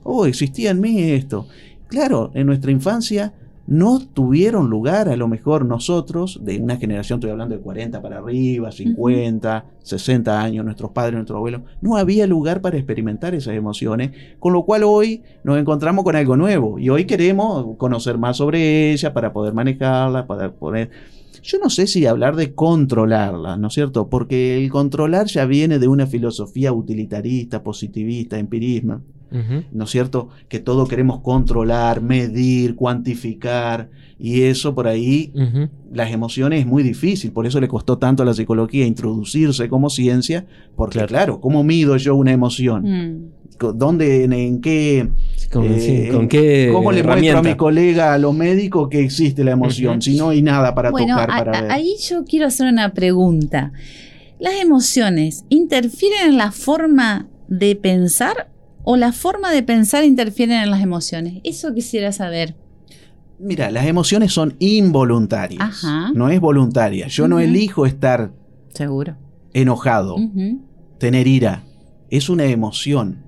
oh, 0.04 0.26
existía 0.26 0.70
en 0.70 0.80
mí 0.80 1.00
esto. 1.02 1.46
Claro, 1.88 2.30
en 2.34 2.46
nuestra 2.46 2.70
infancia 2.70 3.32
no 3.66 3.98
tuvieron 4.00 4.68
lugar, 4.68 5.08
a 5.08 5.16
lo 5.16 5.26
mejor 5.26 5.64
nosotros, 5.64 6.40
de 6.42 6.58
una 6.58 6.76
generación, 6.76 7.18
estoy 7.18 7.30
hablando 7.30 7.56
de 7.56 7.62
40 7.62 8.02
para 8.02 8.18
arriba, 8.18 8.70
50, 8.70 9.64
60 9.82 10.40
años, 10.40 10.64
nuestros 10.64 10.90
padres, 10.90 11.14
nuestros 11.14 11.36
abuelos, 11.36 11.62
no 11.80 11.96
había 11.96 12.26
lugar 12.26 12.60
para 12.60 12.76
experimentar 12.76 13.34
esas 13.34 13.54
emociones, 13.54 14.12
con 14.38 14.52
lo 14.52 14.64
cual 14.64 14.82
hoy 14.84 15.22
nos 15.44 15.58
encontramos 15.58 16.04
con 16.04 16.14
algo 16.14 16.36
nuevo 16.36 16.78
y 16.78 16.90
hoy 16.90 17.06
queremos 17.06 17.76
conocer 17.78 18.18
más 18.18 18.36
sobre 18.36 18.92
ella 18.92 19.14
para 19.14 19.32
poder 19.32 19.54
manejarla, 19.54 20.26
para 20.26 20.52
poder... 20.52 20.90
Yo 21.42 21.58
no 21.58 21.68
sé 21.68 21.86
si 21.86 22.06
hablar 22.06 22.36
de 22.36 22.54
controlarla, 22.54 23.58
¿no 23.58 23.68
es 23.68 23.74
cierto? 23.74 24.08
Porque 24.08 24.56
el 24.56 24.70
controlar 24.70 25.26
ya 25.26 25.44
viene 25.44 25.78
de 25.78 25.88
una 25.88 26.06
filosofía 26.06 26.72
utilitarista, 26.72 27.62
positivista, 27.62 28.38
empirismo, 28.38 29.02
¿no 29.30 29.84
es 29.84 29.90
cierto? 29.90 30.28
Que 30.48 30.60
todo 30.60 30.86
queremos 30.86 31.20
controlar, 31.20 32.00
medir, 32.00 32.76
cuantificar, 32.76 33.90
y 34.18 34.42
eso 34.42 34.74
por 34.74 34.86
ahí, 34.86 35.32
las 35.92 36.12
emociones 36.12 36.60
es 36.60 36.66
muy 36.66 36.82
difícil, 36.82 37.32
por 37.32 37.46
eso 37.46 37.60
le 37.60 37.68
costó 37.68 37.98
tanto 37.98 38.22
a 38.22 38.26
la 38.26 38.34
psicología 38.34 38.86
introducirse 38.86 39.68
como 39.68 39.90
ciencia, 39.90 40.46
porque 40.76 41.04
claro, 41.06 41.40
¿cómo 41.40 41.64
mido 41.64 41.96
yo 41.96 42.14
una 42.14 42.32
emoción? 42.32 42.84
Mm. 42.84 43.34
¿Dónde, 43.74 44.24
en, 44.24 44.60
qué, 44.60 45.08
¿Con, 45.52 45.64
eh, 45.66 46.26
qué 46.28 46.70
¿Cómo 46.72 46.90
le 46.90 47.02
muestro 47.02 47.38
a 47.38 47.42
mi 47.42 47.54
colega, 47.54 48.12
a 48.12 48.18
los 48.18 48.34
médicos, 48.34 48.88
que 48.88 49.00
existe 49.00 49.44
la 49.44 49.52
emoción? 49.52 50.02
Si 50.02 50.16
no 50.16 50.30
hay 50.30 50.42
nada 50.42 50.74
para 50.74 50.90
tocar, 50.90 51.28
para 51.28 51.62
ver. 51.62 51.70
Ahí 51.70 51.94
yo 52.08 52.24
quiero 52.24 52.46
hacer 52.46 52.66
una 52.66 52.92
pregunta. 52.92 53.72
¿Las 54.38 54.54
emociones 54.54 55.44
interfieren 55.48 56.30
en 56.30 56.36
la 56.36 56.50
forma 56.50 57.28
de 57.48 57.76
pensar 57.76 58.50
o 58.84 58.96
la 58.96 59.12
forma 59.12 59.50
de 59.50 59.62
pensar 59.62 60.04
interfieren 60.04 60.62
en 60.62 60.70
las 60.70 60.82
emociones? 60.82 61.40
Eso 61.42 61.74
quisiera 61.74 62.12
saber. 62.12 62.54
Mira, 63.38 63.70
las 63.70 63.86
emociones 63.86 64.32
son 64.32 64.54
involuntarias. 64.60 65.84
No 66.14 66.28
es 66.28 66.40
voluntaria. 66.40 67.08
Yo 67.08 67.26
no 67.26 67.40
elijo 67.40 67.84
estar 67.86 68.32
seguro 68.72 69.16
enojado, 69.54 70.16
tener 70.98 71.26
ira. 71.26 71.64
Es 72.10 72.28
una 72.28 72.44
emoción 72.44 73.24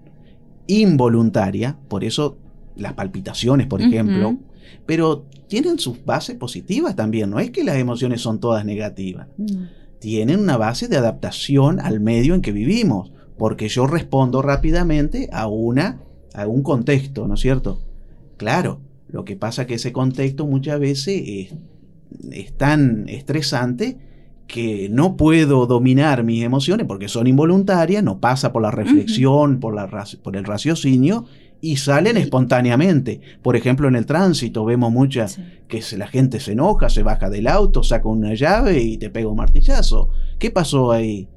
involuntaria, 0.66 1.78
por 1.88 2.04
eso 2.04 2.36
las 2.76 2.92
palpitaciones, 2.92 3.66
por 3.66 3.80
ejemplo, 3.80 4.36
pero 4.84 5.24
tienen 5.48 5.78
sus 5.78 6.04
bases 6.04 6.36
positivas 6.36 6.94
también. 6.94 7.30
No 7.30 7.38
es 7.38 7.50
que 7.50 7.64
las 7.64 7.76
emociones 7.76 8.20
son 8.20 8.40
todas 8.40 8.64
negativas. 8.64 9.28
Mm. 9.38 9.62
Tienen 10.00 10.40
una 10.40 10.56
base 10.56 10.88
de 10.88 10.96
adaptación 10.96 11.80
al 11.80 12.00
medio 12.00 12.34
en 12.34 12.42
que 12.42 12.52
vivimos 12.52 13.12
porque 13.38 13.68
yo 13.68 13.86
respondo 13.86 14.42
rápidamente 14.42 15.28
a, 15.32 15.46
una, 15.46 16.00
a 16.34 16.46
un 16.46 16.62
contexto, 16.62 17.26
¿no 17.26 17.34
es 17.34 17.40
cierto? 17.40 17.78
Claro, 18.36 18.80
lo 19.08 19.24
que 19.24 19.36
pasa 19.36 19.62
es 19.62 19.68
que 19.68 19.74
ese 19.74 19.92
contexto 19.92 20.46
muchas 20.46 20.80
veces 20.80 21.22
es, 22.30 22.56
tan 22.56 23.08
estresante 23.08 23.98
que 24.46 24.88
no 24.90 25.16
puedo 25.16 25.66
dominar 25.66 26.22
mis 26.22 26.44
emociones 26.44 26.86
porque 26.86 27.08
son 27.08 27.26
involuntarias, 27.26 28.02
no 28.02 28.20
pasa 28.20 28.52
por 28.52 28.62
la 28.62 28.70
reflexión, 28.70 29.58
por, 29.58 29.74
la, 29.74 29.88
por 30.22 30.36
el 30.36 30.44
raciocinio 30.44 31.26
y 31.60 31.76
salen 31.76 32.16
espontáneamente. 32.16 33.20
Por 33.42 33.56
ejemplo, 33.56 33.88
en 33.88 33.96
el 33.96 34.06
tránsito 34.06 34.64
vemos 34.64 34.92
muchas 34.92 35.40
que 35.68 35.82
la 35.96 36.06
gente 36.06 36.40
se 36.40 36.52
enoja, 36.52 36.88
se 36.88 37.02
baja 37.02 37.28
del 37.28 37.48
auto, 37.48 37.82
saca 37.82 38.08
una 38.08 38.34
llave 38.34 38.80
y 38.80 38.98
te 38.98 39.10
pega 39.10 39.28
un 39.28 39.36
martillazo. 39.36 40.10
¿Qué 40.38 40.50
pasó 40.50 40.92
ahí? 40.92 41.28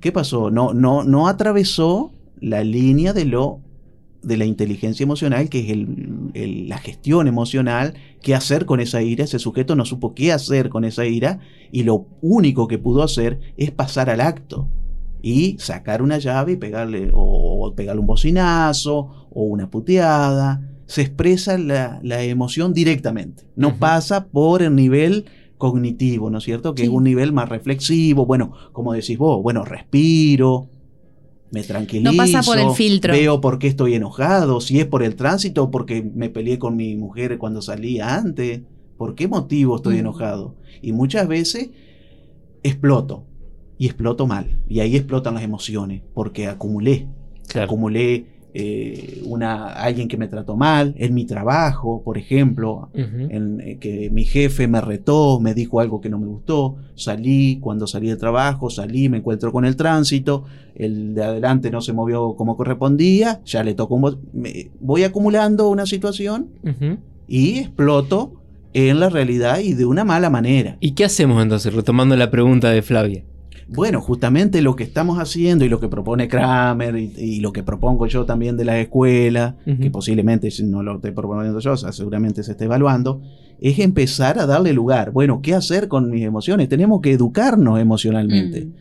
¿Qué 0.00 0.12
pasó? 0.12 0.50
No, 0.50 0.74
no, 0.74 1.04
no 1.04 1.28
atravesó 1.28 2.12
la 2.40 2.64
línea 2.64 3.12
de 3.12 3.24
lo 3.24 3.60
de 4.22 4.36
la 4.36 4.44
inteligencia 4.44 5.04
emocional, 5.04 5.48
que 5.48 5.60
es 5.60 5.70
el, 5.70 6.68
la 6.68 6.78
gestión 6.78 7.26
emocional, 7.26 7.94
qué 8.22 8.34
hacer 8.34 8.66
con 8.66 8.80
esa 8.80 9.02
ira. 9.02 9.24
Ese 9.24 9.38
sujeto 9.38 9.76
no 9.76 9.84
supo 9.84 10.14
qué 10.14 10.32
hacer 10.32 10.68
con 10.68 10.84
esa 10.84 11.06
ira 11.06 11.40
y 11.72 11.84
lo 11.84 12.06
único 12.20 12.68
que 12.68 12.78
pudo 12.78 13.02
hacer 13.02 13.40
es 13.56 13.70
pasar 13.70 14.10
al 14.10 14.20
acto 14.20 14.68
y 15.22 15.56
sacar 15.58 16.02
una 16.02 16.18
llave 16.18 16.52
y 16.52 16.56
pegarle 16.56 17.10
o, 17.12 17.72
pegarle 17.74 18.00
un 18.00 18.06
bocinazo 18.06 19.28
o 19.30 19.42
una 19.44 19.70
puteada. 19.70 20.66
Se 20.86 21.02
expresa 21.02 21.56
la, 21.56 22.00
emoción 22.22 22.74
directamente, 22.74 23.44
no 23.54 23.76
pasa 23.76 24.26
por 24.26 24.62
el 24.62 24.74
nivel 24.74 25.26
cognitivo, 25.60 26.30
¿no 26.30 26.38
es 26.38 26.44
cierto? 26.44 26.74
Que 26.74 26.84
es 26.84 26.88
un 26.88 27.04
nivel 27.04 27.32
más 27.32 27.48
reflexivo, 27.48 28.26
bueno, 28.26 28.52
como 28.72 28.94
decís 28.94 29.18
vos, 29.18 29.40
bueno, 29.42 29.64
respiro, 29.64 30.68
me 31.52 31.62
tranquilizo. 31.62 32.10
No 32.10 32.16
pasa 32.16 32.42
por 32.42 32.58
el 32.58 32.70
filtro. 32.72 33.12
Veo 33.12 33.40
por 33.40 33.58
qué 33.58 33.68
estoy 33.68 33.94
enojado, 33.94 34.60
si 34.60 34.80
es 34.80 34.86
por 34.86 35.02
el 35.02 35.14
tránsito 35.14 35.64
o 35.64 35.70
porque 35.70 36.02
me 36.02 36.30
peleé 36.30 36.58
con 36.58 36.76
mi 36.76 36.96
mujer 36.96 37.38
cuando 37.38 37.62
salía 37.62 38.16
antes, 38.16 38.62
por 38.96 39.14
qué 39.14 39.28
motivo 39.28 39.76
estoy 39.76 39.96
mm. 39.96 40.00
enojado. 40.00 40.56
Y 40.82 40.92
muchas 40.92 41.28
veces 41.28 41.70
exploto, 42.62 43.26
y 43.78 43.86
exploto 43.86 44.26
mal, 44.26 44.62
y 44.68 44.80
ahí 44.80 44.96
explotan 44.96 45.34
las 45.34 45.42
emociones, 45.42 46.02
porque 46.14 46.46
acumulé, 46.46 47.06
acumulé 47.54 48.26
eh, 48.52 49.22
una, 49.24 49.68
alguien 49.68 50.08
que 50.08 50.16
me 50.16 50.28
trató 50.28 50.56
mal, 50.56 50.94
en 50.98 51.14
mi 51.14 51.24
trabajo, 51.24 52.02
por 52.02 52.18
ejemplo, 52.18 52.90
en, 52.94 53.60
eh, 53.60 53.78
que 53.78 54.10
mi 54.10 54.24
jefe 54.24 54.66
me 54.66 54.80
retó, 54.80 55.40
me 55.40 55.54
dijo 55.54 55.80
algo 55.80 56.00
que 56.00 56.08
no 56.08 56.18
me 56.18 56.26
gustó, 56.26 56.76
salí, 56.94 57.58
cuando 57.60 57.86
salí 57.86 58.08
del 58.08 58.18
trabajo, 58.18 58.70
salí, 58.70 59.08
me 59.08 59.18
encuentro 59.18 59.52
con 59.52 59.64
el 59.64 59.76
tránsito, 59.76 60.44
el 60.74 61.14
de 61.14 61.24
adelante 61.24 61.70
no 61.70 61.80
se 61.80 61.92
movió 61.92 62.34
como 62.34 62.56
correspondía, 62.56 63.40
ya 63.44 63.62
le 63.62 63.74
tocó 63.74 63.94
un... 63.94 64.18
voy 64.80 65.04
acumulando 65.04 65.68
una 65.68 65.86
situación 65.86 66.48
y 67.28 67.58
exploto 67.58 68.40
en 68.72 69.00
la 69.00 69.08
realidad 69.08 69.58
y 69.60 69.74
de 69.74 69.84
una 69.84 70.04
mala 70.04 70.30
manera. 70.30 70.76
¿Y 70.80 70.92
qué 70.92 71.04
hacemos 71.04 71.42
entonces, 71.42 71.72
retomando 71.74 72.16
la 72.16 72.30
pregunta 72.30 72.70
de 72.70 72.82
Flavia? 72.82 73.24
Bueno, 73.72 74.00
justamente 74.00 74.62
lo 74.62 74.74
que 74.74 74.82
estamos 74.82 75.18
haciendo 75.18 75.64
y 75.64 75.68
lo 75.68 75.78
que 75.78 75.88
propone 75.88 76.26
Kramer 76.28 76.96
y, 76.96 77.40
lo 77.40 77.52
que 77.52 77.62
propongo 77.62 78.06
yo 78.06 78.24
también 78.24 78.56
de 78.56 78.64
la 78.64 78.80
escuela, 78.80 79.56
que 79.64 79.90
posiblemente 79.90 80.48
no 80.64 80.82
lo 80.82 80.96
estoy 80.96 81.12
proponiendo 81.12 81.60
yo, 81.60 81.76
seguramente 81.76 82.42
se 82.42 82.52
esté 82.52 82.64
evaluando, 82.64 83.22
es 83.60 83.78
empezar 83.78 84.38
a 84.38 84.46
darle 84.46 84.72
lugar. 84.72 85.12
Bueno, 85.12 85.40
¿qué 85.42 85.54
hacer 85.54 85.88
con 85.88 86.10
mis 86.10 86.24
emociones? 86.24 86.68
Tenemos 86.68 87.00
que 87.00 87.12
educarnos 87.12 87.78
emocionalmente. 87.78 88.66
Mm. 88.66 88.72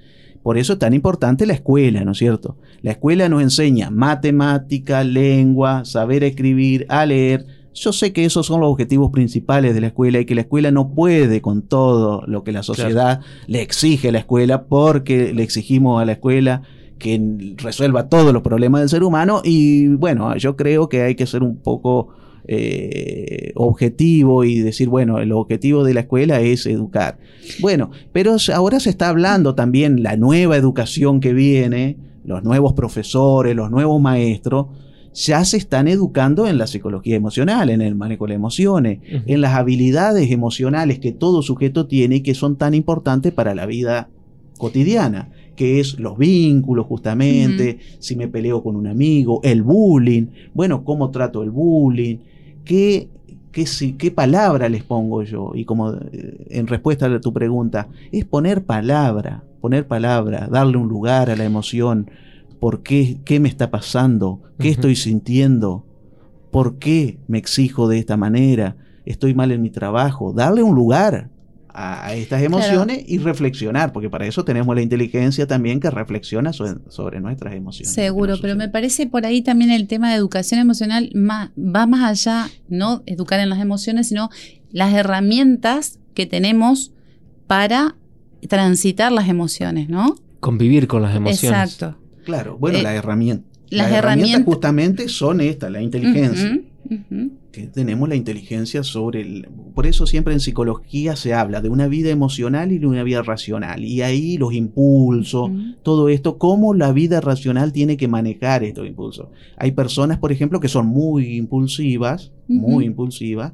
Por 0.42 0.58
eso 0.58 0.74
es 0.74 0.80
tan 0.80 0.94
importante 0.94 1.46
la 1.46 1.54
escuela, 1.54 2.04
¿no 2.06 2.14
es 2.14 2.18
cierto? 2.18 2.58
La 2.82 2.92
escuela 2.92 3.28
nos 3.28 3.42
enseña 3.42 3.90
matemática, 3.92 5.04
lengua, 5.04 5.84
saber 5.86 6.24
escribir, 6.24 6.86
a 6.90 7.06
leer, 7.06 7.46
yo 7.80 7.94
sé 7.94 8.12
que 8.12 8.26
esos 8.26 8.46
son 8.46 8.60
los 8.60 8.70
objetivos 8.70 9.10
principales 9.12 9.74
de 9.74 9.82
la 9.82 9.88
escuela 9.88 10.20
y 10.20 10.26
que 10.26 10.36
la 10.36 10.42
escuela 10.42 10.70
no 10.70 10.94
puede 10.94 11.42
con 11.42 11.62
todo 11.62 12.24
lo 12.28 12.44
que 12.44 12.52
la 12.52 12.62
sociedad 12.62 13.22
le 13.48 13.62
exige 13.62 14.10
a 14.10 14.12
la 14.12 14.20
escuela 14.20 14.66
porque 14.66 15.34
le 15.34 15.44
exigimos 15.44 16.02
a 16.02 16.06
la 16.06 16.14
escuela 16.14 16.64
que 16.98 17.56
resuelva 17.58 18.10
todos 18.10 18.34
los 18.34 18.42
problemas 18.42 18.82
del 18.82 18.90
ser 18.90 19.04
humano 19.04 19.42
y 19.44 19.88
bueno, 19.88 20.36
yo 20.36 20.58
creo 20.58 20.90
que 20.90 21.04
hay 21.04 21.16
que 21.16 21.26
ser 21.26 21.42
un 21.42 21.58
poco 21.58 22.10
eh, 22.46 23.54
objetivo 23.56 24.44
y 24.44 24.60
decir, 24.60 24.90
bueno, 24.90 25.20
el 25.20 25.32
objetivo 25.32 25.86
de 25.86 25.94
la 25.94 26.02
escuela 26.02 26.42
es 26.42 26.66
educar. 26.66 27.18
Bueno, 27.62 27.92
pero 28.12 28.36
ahora 28.54 28.82
se 28.82 28.90
está 28.90 29.08
hablando 29.08 29.56
también 29.56 30.04
la 30.04 30.18
nueva 30.18 30.58
educación 30.58 31.22
que 31.22 31.32
viene, 31.32 31.96
los 32.26 32.44
nuevos 32.44 32.74
profesores, 32.74 33.56
los 33.56 33.72
nuevos 33.72 34.02
maestros, 34.02 34.68
ya 35.14 35.44
se 35.46 35.58
están 35.58 35.88
educando 35.88 36.48
en 36.48 36.58
la 36.58 36.68
psicología 36.68 37.16
emocional, 37.16 37.70
en 37.70 37.82
el 37.82 37.96
manejo 37.96 38.26
de 38.26 38.30
las 38.30 38.36
emociones, 38.36 39.00
en 39.04 39.42
las 39.42 39.56
habilidades 39.56 40.32
emocionales 40.32 41.00
que 41.00 41.12
todo 41.12 41.42
sujeto 41.42 41.88
tiene 41.88 42.18
y 42.18 42.22
que 42.22 42.36
son 42.36 42.58
tan 42.58 42.74
importantes 42.74 43.34
para 43.34 43.56
la 43.56 43.66
vida 43.66 44.10
cotidiana, 44.58 45.30
que 45.56 45.80
es 45.80 46.00
los 46.00 46.18
vínculos 46.18 46.86
justamente, 46.86 47.80
si 48.00 48.16
me 48.16 48.28
peleo 48.28 48.62
con 48.62 48.76
un 48.76 48.88
amigo, 48.88 49.42
el 49.44 49.64
bullying, 49.64 50.28
bueno, 50.54 50.84
cómo 50.84 51.10
trato 51.10 51.42
el 51.44 51.50
bullying, 51.50 52.18
qué, 52.64 53.10
qué, 53.52 53.66
qué 53.98 54.12
palabra 54.12 54.70
les 54.70 54.84
pongo 54.84 55.24
yo, 55.24 55.52
y 55.56 55.66
como 55.66 55.94
eh, 55.94 56.46
en 56.50 56.68
respuesta 56.68 57.08
a 57.08 57.20
tu 57.20 57.34
pregunta, 57.34 57.88
es 58.12 58.26
poner 58.26 58.64
palabra, 58.64 59.44
poner 59.60 59.88
palabra, 59.88 60.48
darle 60.52 60.78
un 60.78 60.88
lugar 60.88 61.30
a 61.30 61.36
la 61.36 61.46
emoción, 61.46 62.10
por 62.60 62.84
qué, 62.84 63.20
qué 63.26 63.40
me 63.40 63.50
está 63.50 63.72
pasando, 63.72 64.42
qué 64.60 64.70
estoy 64.70 64.96
sintiendo, 64.96 65.86
por 66.52 66.78
qué 66.78 67.20
me 67.28 67.38
exijo 67.38 67.88
de 67.88 68.00
esta 68.00 68.18
manera, 68.18 68.76
estoy 69.06 69.34
mal 69.34 69.52
en 69.52 69.62
mi 69.62 69.70
trabajo, 69.70 70.34
darle 70.34 70.64
un 70.64 70.76
lugar 70.76 71.30
a, 71.74 72.14
estas 72.16 72.42
emociones 72.42 73.04
y 73.08 73.20
reflexionar, 73.20 73.94
porque 73.94 74.10
para 74.10 74.26
eso 74.26 74.44
tenemos 74.44 74.76
la 74.76 74.82
inteligencia 74.82 75.48
también 75.48 75.80
que 75.80 75.90
reflexiona 75.90 76.52
sobre, 76.52 77.22
nuestras 77.22 77.54
emociones. 77.54 77.94
Seguro, 77.94 78.36
pero 78.42 78.56
me 78.56 78.68
parece 78.68 79.08
por 79.08 79.26
ahí 79.26 79.42
también 79.42 79.72
el 79.72 79.88
tema 79.88 80.10
de 80.10 80.16
educación 80.16 80.60
emocional 80.60 81.10
va 81.16 81.86
más 81.86 82.04
allá, 82.04 82.50
no 82.68 83.04
educar 83.06 83.40
en 83.40 83.50
las 83.50 83.60
emociones, 83.60 84.10
sino 84.10 84.30
las 84.72 84.94
herramientas 84.94 86.00
que 86.14 86.26
tenemos 86.26 86.92
para 87.48 87.96
transitar 88.48 89.12
las 89.12 89.30
emociones, 89.30 89.90
¿no? 89.90 90.16
Convivir 90.40 90.88
con 90.88 91.02
las 91.02 91.16
emociones. 91.16 91.74
Exacto. 91.74 91.99
Claro, 92.30 92.58
bueno, 92.60 92.78
Eh, 92.80 92.84
la 92.84 92.94
herramienta. 92.96 93.44
las 93.70 93.88
Las 93.90 93.98
herramientas 93.98 93.98
herramientas- 94.30 94.46
justamente 94.46 95.10
son 95.10 95.42
estas, 95.42 95.72
la 95.72 95.82
inteligencia. 95.82 96.60
Que 97.52 97.68
tenemos 97.68 98.08
la 98.08 98.16
inteligencia 98.16 98.84
sobre 98.84 99.22
el... 99.22 99.48
Por 99.76 99.86
eso 99.88 100.06
siempre 100.08 100.34
en 100.34 100.40
psicología 100.40 101.16
se 101.16 101.34
habla 101.34 101.62
de 101.62 101.70
una 101.70 101.88
vida 101.88 102.10
emocional 102.10 102.72
y 102.72 102.78
de 102.78 102.86
una 102.88 103.04
vida 103.04 103.22
racional. 103.24 103.84
Y 103.84 104.02
ahí 104.02 104.38
los 104.38 104.54
impulsos, 104.54 105.50
todo 105.84 106.10
esto, 106.10 106.38
cómo 106.38 106.74
la 106.74 106.92
vida 106.92 107.22
racional 107.22 107.74
tiene 107.74 107.98
que 107.98 108.08
manejar 108.08 108.64
estos 108.64 108.88
impulsos. 108.88 109.28
Hay 109.58 109.72
personas, 109.72 110.20
por 110.20 110.32
ejemplo, 110.32 110.60
que 110.60 110.68
son 110.68 110.86
muy 110.88 111.36
impulsivas, 111.38 112.32
muy 112.48 112.86
impulsivas, 112.86 113.54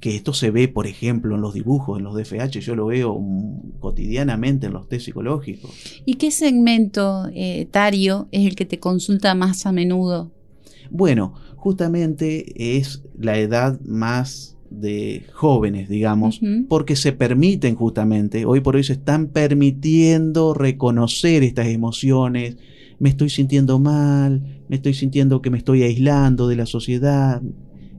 que 0.00 0.16
esto 0.16 0.32
se 0.32 0.50
ve, 0.50 0.68
por 0.68 0.86
ejemplo, 0.86 1.34
en 1.34 1.40
los 1.40 1.54
dibujos, 1.54 1.98
en 1.98 2.04
los 2.04 2.14
DFH, 2.14 2.60
yo 2.60 2.74
lo 2.74 2.86
veo 2.86 3.18
mm, 3.18 3.80
cotidianamente 3.80 4.66
en 4.66 4.72
los 4.72 4.88
test 4.88 5.06
psicológicos. 5.06 5.70
¿Y 6.04 6.14
qué 6.14 6.30
segmento 6.30 7.26
eh, 7.28 7.60
etario 7.60 8.28
es 8.32 8.46
el 8.46 8.56
que 8.56 8.66
te 8.66 8.78
consulta 8.78 9.34
más 9.34 9.66
a 9.66 9.72
menudo? 9.72 10.30
Bueno, 10.90 11.34
justamente 11.56 12.76
es 12.76 13.02
la 13.18 13.38
edad 13.38 13.80
más 13.80 14.54
de 14.70 15.24
jóvenes, 15.32 15.88
digamos, 15.88 16.40
porque 16.68 16.96
se 16.96 17.12
permiten 17.12 17.74
justamente, 17.76 18.44
hoy 18.44 18.60
por 18.60 18.76
hoy 18.76 18.84
se 18.84 18.94
están 18.94 19.28
permitiendo 19.28 20.52
reconocer 20.52 21.42
estas 21.42 21.68
emociones, 21.68 22.56
me 22.98 23.08
estoy 23.08 23.30
sintiendo 23.30 23.78
mal, 23.78 24.62
me 24.68 24.76
estoy 24.76 24.94
sintiendo 24.94 25.42
que 25.42 25.50
me 25.50 25.58
estoy 25.58 25.82
aislando 25.82 26.48
de 26.48 26.56
la 26.56 26.66
sociedad. 26.66 27.42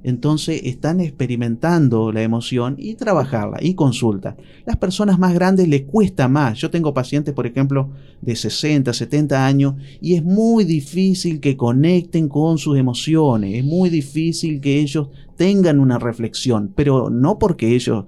Entonces 0.07 0.61
están 0.65 0.99
experimentando 1.01 2.11
la 2.11 2.21
emoción 2.21 2.75
y 2.77 2.93
trabajarla 2.93 3.57
y 3.59 3.73
consulta. 3.73 4.37
Las 4.65 4.77
personas 4.77 5.17
más 5.17 5.33
grandes 5.33 5.67
les 5.67 5.81
cuesta 5.81 6.27
más. 6.27 6.59
Yo 6.59 6.69
tengo 6.69 6.93
pacientes, 6.93 7.33
por 7.33 7.47
ejemplo, 7.47 7.89
de 8.21 8.35
60, 8.35 8.93
70 8.93 9.45
años 9.47 9.73
y 10.01 10.13
es 10.13 10.23
muy 10.23 10.63
difícil 10.63 11.39
que 11.39 11.57
conecten 11.57 12.29
con 12.29 12.59
sus 12.59 12.77
emociones. 12.77 13.55
Es 13.55 13.65
muy 13.65 13.89
difícil 13.89 14.61
que 14.61 14.79
ellos 14.79 15.07
tengan 15.37 15.79
una 15.79 15.97
reflexión, 15.97 16.71
pero 16.75 17.09
no 17.09 17.39
porque 17.39 17.75
ellos 17.75 18.05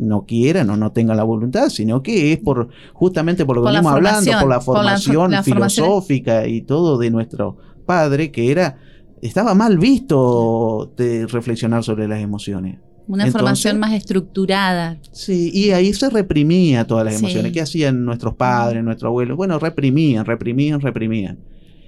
no 0.00 0.26
quieran 0.26 0.68
o 0.70 0.76
no 0.76 0.90
tengan 0.92 1.16
la 1.16 1.22
voluntad, 1.24 1.68
sino 1.68 2.02
que 2.02 2.32
es 2.32 2.38
por 2.40 2.68
justamente 2.92 3.46
por 3.46 3.56
lo 3.56 3.62
que 3.62 3.66
Por 3.66 3.72
venimos 3.74 3.92
hablando, 3.92 4.30
por 4.32 4.34
la 4.34 4.40
por 4.40 4.48
la 4.50 4.60
for- 4.60 4.76
formación 4.76 5.30
la 5.30 5.42
formación. 5.44 5.86
filosófica 5.86 6.46
y 6.48 6.62
todo 6.62 6.98
de 6.98 7.10
nuestro 7.10 7.56
padre, 7.86 8.30
que 8.32 8.50
era 8.50 8.78
estaba 9.22 9.54
mal 9.54 9.78
visto 9.78 10.92
de 10.96 11.26
reflexionar 11.26 11.84
sobre 11.84 12.08
las 12.08 12.20
emociones. 12.20 12.78
Una 13.06 13.24
Entonces- 13.24 13.32
formación 13.40 13.78
más 13.80 13.92
estructurada. 13.94 14.98
Sí, 15.12 15.50
y 15.54 15.70
ahí 15.70 15.92
se 15.94 16.10
reprimía 16.10 16.86
todas 16.86 17.04
las 17.06 17.14
Sí. 17.14 17.24
emociones. 17.24 17.52
¿Qué 17.52 17.60
hacían 17.62 18.04
nuestros 18.04 18.34
padres, 18.34 18.84
nuestros 18.84 19.08
abuelos? 19.08 19.36
Bueno, 19.36 19.58
reprimían, 19.58 20.24
reprimían, 20.26 20.80
reprimían. 20.80 21.38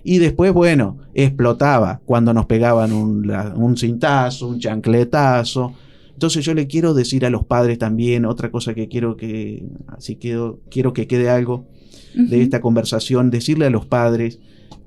Y 0.03 0.17
después, 0.17 0.53
bueno, 0.55 0.97
explotaba 1.13 2.01
cuando 2.07 2.33
nos 2.33 2.47
pegaban 2.47 2.93
un, 2.93 3.27
la- 3.27 3.53
un 3.55 3.77
cintazo, 3.77 4.49
un 4.49 4.59
chancletazo. 4.59 5.75
Entonces 6.15 6.43
yo 6.45 6.55
le 6.55 6.67
quiero 6.67 6.95
decir 6.95 7.25
a 7.27 7.31
los 7.31 7.45
padres 7.45 7.79
también, 7.79 8.25
otra 8.25 8.51
cosa 8.51 8.73
que 8.75 8.89
quiero 8.89 9.17
que, 9.17 9.63
así 9.89 10.17
quiero, 10.17 10.61
quiero 10.71 10.93
que 10.95 11.07
quede 11.07 11.29
algo 11.29 11.67
de 12.15 12.43
esta 12.43 12.61
conversación, 12.63 13.31
decirle 13.31 13.67
a 13.67 13.71
los 13.71 13.85
padres 13.87 14.39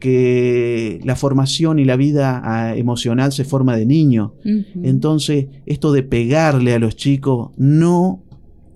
que 0.04 1.00
la 1.06 1.16
formación 1.16 1.80
y 1.80 1.86
la 1.86 1.96
vida 1.96 2.42
ah, 2.44 2.76
emocional 2.76 3.32
se 3.32 3.46
forma 3.46 3.78
de 3.78 3.86
niño. 3.86 4.34
Entonces, 4.84 5.46
esto 5.66 5.94
de 5.94 6.04
pegarle 6.04 6.74
a 6.74 6.80
los 6.80 6.98
chicos 6.98 7.52
no 7.56 8.22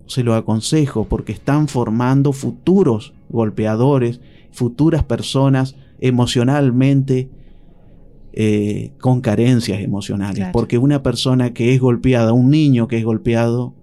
se 0.05 0.23
lo 0.23 0.35
aconsejo 0.35 1.03
porque 1.09 1.33
están 1.33 1.67
formando 1.67 2.31
futuros 2.31 3.13
golpeadores, 3.27 4.21
futuras 4.53 5.03
personas 5.03 5.75
emocionalmente 5.99 7.29
eh, 8.31 8.93
con 9.01 9.19
carencias 9.19 9.81
emocionales. 9.81 10.37
Claro. 10.37 10.53
Porque 10.53 10.77
una 10.77 11.03
persona 11.03 11.53
que 11.53 11.73
es 11.73 11.81
golpeada, 11.81 12.31
un 12.31 12.49
niño 12.51 12.87
que 12.87 12.99
es 12.99 13.03
golpeado, 13.03 13.73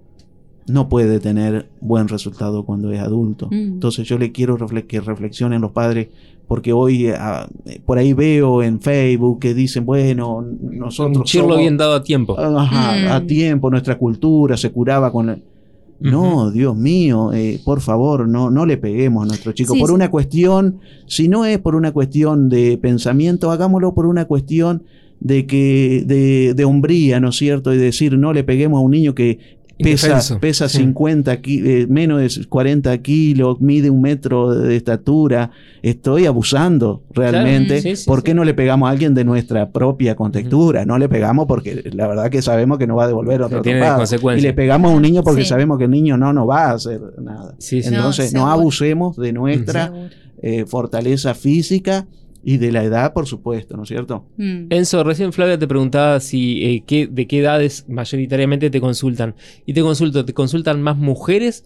no 0.67 0.89
puede 0.89 1.21
tener 1.21 1.69
buen 1.81 2.09
resultado 2.09 2.65
cuando 2.65 2.91
es 2.93 3.01
adulto. 3.01 3.49
Mm. 3.51 3.55
Entonces 3.75 4.07
yo 4.09 4.19
le 4.19 4.33
quiero 4.33 4.57
refle- 4.57 4.87
que 4.87 5.01
reflexionen 5.01 5.61
los 5.61 5.73
padres, 5.73 6.09
porque 6.49 6.73
hoy 6.73 7.07
eh, 7.07 7.15
ah, 7.19 7.47
por 7.85 7.99
ahí 7.99 8.13
veo 8.13 8.63
en 8.63 8.81
Facebook 8.81 9.41
que 9.41 9.55
dicen, 9.55 9.85
bueno, 9.87 10.45
nosotros... 10.63 11.19
Un 11.19 11.25
chirlo 11.25 11.57
bien 11.59 11.77
dado 11.77 11.95
a 11.95 12.03
tiempo. 12.03 12.39
Ajá, 12.39 13.15
a 13.17 13.21
Mm. 13.21 13.27
tiempo, 13.27 13.71
nuestra 13.71 13.99
cultura 13.99 14.57
se 14.57 14.71
curaba 14.71 15.11
con... 15.13 15.27
la- 15.27 15.39
No, 16.01 16.51
Dios 16.51 16.77
mío, 16.77 17.33
eh, 17.33 17.61
por 17.65 17.81
favor, 17.81 18.29
no, 18.29 18.51
no 18.51 18.67
le 18.67 18.77
peguemos 18.77 19.25
a 19.25 19.27
nuestro 19.27 19.53
chico. 19.53 19.75
Sí, 19.75 19.81
por 19.81 19.89
sí. 19.91 19.95
una 19.95 20.11
cuestión, 20.11 20.81
si 21.07 21.29
no 21.29 21.45
es 21.47 21.59
por 21.59 21.75
una 21.77 21.93
cuestión 21.93 22.49
de 22.49 22.77
pensamiento, 22.79 23.51
hagámoslo 23.51 23.95
por 23.95 24.07
una 24.07 24.25
cuestión 24.27 24.83
de 25.21 25.47
que 25.47 26.05
de, 26.07 26.53
de 26.55 26.65
hombría, 26.65 27.21
¿no 27.21 27.29
es 27.31 27.37
cierto? 27.37 27.73
Y 27.73 27.79
decir, 27.79 28.19
no 28.19 28.33
le 28.35 28.45
peguemos 28.45 28.79
a 28.79 28.81
un 28.83 28.91
niño 28.91 29.15
que 29.15 29.39
pesa, 29.79 30.39
pesa 30.41 30.69
sí. 30.69 30.79
50 30.79 31.41
ki- 31.41 31.63
eh, 31.65 31.87
menos 31.89 32.21
de 32.39 32.47
40 32.47 32.97
kilos, 32.99 33.61
mide 33.61 33.91
un 33.91 34.01
metro 34.03 34.55
de 34.55 34.77
estatura. 34.77 35.51
Estoy 35.83 36.27
abusando 36.27 37.03
realmente. 37.11 37.81
Claro, 37.81 37.83
sí, 37.83 37.97
sí, 37.97 38.07
¿Por 38.07 38.21
sí. 38.21 38.25
qué 38.25 38.35
no 38.35 38.45
le 38.45 38.55
pegamos 38.55 38.87
a 38.89 38.91
alguien 38.91 39.15
de 39.15 39.25
nuestra 39.25 39.71
propia 39.71 40.15
contextura? 40.15 40.85
No 40.87 40.99
le 40.99 41.09
pegamos 41.09 41.47
porque 41.47 41.83
la 41.93 42.07
verdad 42.07 42.31
que 42.31 42.41
sabemos 42.43 42.79
que 42.79 42.87
no 42.87 42.97
va 42.97 43.05
a 43.05 43.09
devolver 43.09 43.43
otro. 43.43 43.63
Y 43.65 44.41
le 44.41 44.53
pegamos 44.53 44.93
a 44.93 44.95
un 44.95 45.03
niño 45.03 45.23
porque 45.23 45.43
Sí. 45.43 45.49
sabemos 45.49 45.79
que 45.79 45.85
el 45.85 45.91
niño 45.91 46.17
no 46.17 46.33
nos 46.33 46.49
va 46.49 46.67
a 46.67 46.73
hacer 46.75 47.01
nada. 47.21 47.55
Sí, 47.59 47.83
sí. 47.83 47.89
Entonces 47.95 48.33
No, 48.33 48.51
abusemos 48.51 49.17
de 49.17 49.33
nuestra 49.33 49.93
eh, 50.43 50.65
fortaleza 50.67 51.35
física 51.35 52.07
y 52.45 52.59
de 52.59 52.73
la 52.73 52.85
edad, 52.85 53.13
por 53.13 53.27
supuesto, 53.27 53.77
¿no 53.77 53.85
es 53.85 53.89
cierto? 53.89 54.27
Mm. 54.37 54.67
Enzo, 54.71 55.03
recién 55.03 55.33
Flavia 55.33 55.59
te 55.59 55.67
preguntaba 55.67 56.21
si 56.21 56.63
eh, 56.65 56.85
qué, 56.87 57.07
de 57.07 57.27
qué 57.27 57.41
edades 57.41 57.87
mayoritariamente 57.89 58.71
te 58.71 58.81
consultan. 58.81 59.35
Y 59.65 59.73
te 59.73 59.81
consulto, 59.81 60.25
¿te 60.25 60.35
consultan 60.35 60.83
más 60.83 60.97
mujeres 60.97 61.65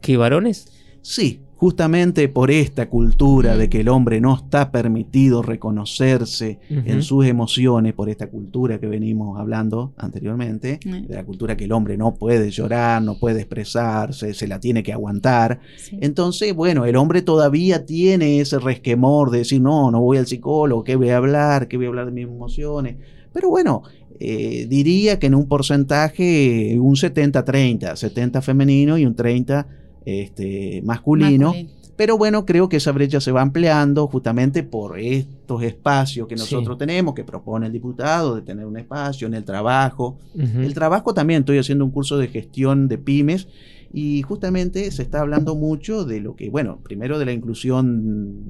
que 0.00 0.16
varones? 0.16 0.72
Sí, 1.02 1.40
justamente 1.56 2.28
por 2.28 2.50
esta 2.50 2.90
cultura 2.90 3.56
de 3.56 3.70
que 3.70 3.80
el 3.80 3.88
hombre 3.88 4.20
no 4.20 4.34
está 4.34 4.70
permitido 4.70 5.40
reconocerse 5.40 6.58
en 6.68 7.02
sus 7.02 7.24
emociones, 7.24 7.94
por 7.94 8.10
esta 8.10 8.26
cultura 8.28 8.78
que 8.78 8.86
venimos 8.86 9.40
hablando 9.40 9.94
anteriormente, 9.96 10.78
de 10.84 11.14
la 11.14 11.24
cultura 11.24 11.56
que 11.56 11.64
el 11.64 11.72
hombre 11.72 11.96
no 11.96 12.14
puede 12.14 12.50
llorar, 12.50 13.02
no 13.02 13.18
puede 13.18 13.40
expresarse, 13.40 14.34
se 14.34 14.46
la 14.46 14.60
tiene 14.60 14.82
que 14.82 14.92
aguantar. 14.92 15.60
Sí. 15.78 15.98
Entonces, 16.02 16.54
bueno, 16.54 16.84
el 16.84 16.96
hombre 16.96 17.22
todavía 17.22 17.86
tiene 17.86 18.40
ese 18.40 18.58
resquemor 18.58 19.30
de 19.30 19.38
decir, 19.38 19.62
no, 19.62 19.90
no 19.90 20.02
voy 20.02 20.18
al 20.18 20.26
psicólogo, 20.26 20.84
¿qué 20.84 20.96
voy 20.96 21.08
a 21.08 21.16
hablar? 21.16 21.68
¿Qué 21.68 21.78
voy 21.78 21.86
a 21.86 21.88
hablar 21.88 22.06
de 22.06 22.12
mis 22.12 22.24
emociones? 22.24 22.96
Pero 23.32 23.48
bueno, 23.48 23.82
eh, 24.20 24.66
diría 24.68 25.18
que 25.18 25.26
en 25.26 25.34
un 25.34 25.48
porcentaje, 25.48 26.76
un 26.78 26.96
70-30, 26.96 27.96
70 27.96 28.42
femenino 28.42 28.98
y 28.98 29.06
un 29.06 29.14
30 29.14 29.66
este, 30.06 30.80
masculino. 30.84 31.48
Masculino. 31.48 31.70
Pero 31.96 32.18
bueno, 32.18 32.44
creo 32.44 32.68
que 32.68 32.76
esa 32.76 32.92
brecha 32.92 33.20
se 33.22 33.32
va 33.32 33.40
ampliando 33.40 34.06
justamente 34.06 34.62
por 34.62 34.98
estos 35.00 35.62
espacios 35.62 36.28
que 36.28 36.36
Sí. 36.36 36.42
nosotros 36.42 36.76
tenemos, 36.76 37.14
que 37.14 37.24
propone 37.24 37.66
el 37.66 37.72
diputado, 37.72 38.34
de 38.36 38.42
tener 38.42 38.66
un 38.66 38.76
espacio 38.76 39.26
en 39.26 39.32
el 39.34 39.44
trabajo. 39.44 40.18
El 40.36 40.74
trabajo 40.74 41.14
también, 41.14 41.40
estoy 41.40 41.56
haciendo 41.58 41.86
un 41.86 41.90
curso 41.90 42.18
de 42.18 42.28
gestión 42.28 42.86
de 42.88 42.98
pymes 42.98 43.48
y 43.94 44.20
justamente 44.22 44.90
se 44.90 45.02
está 45.02 45.20
hablando 45.20 45.54
mucho 45.54 46.04
de 46.04 46.20
lo 46.20 46.36
que, 46.36 46.50
bueno, 46.50 46.80
primero 46.82 47.18
de 47.18 47.24
la 47.24 47.32
inclusión 47.32 48.44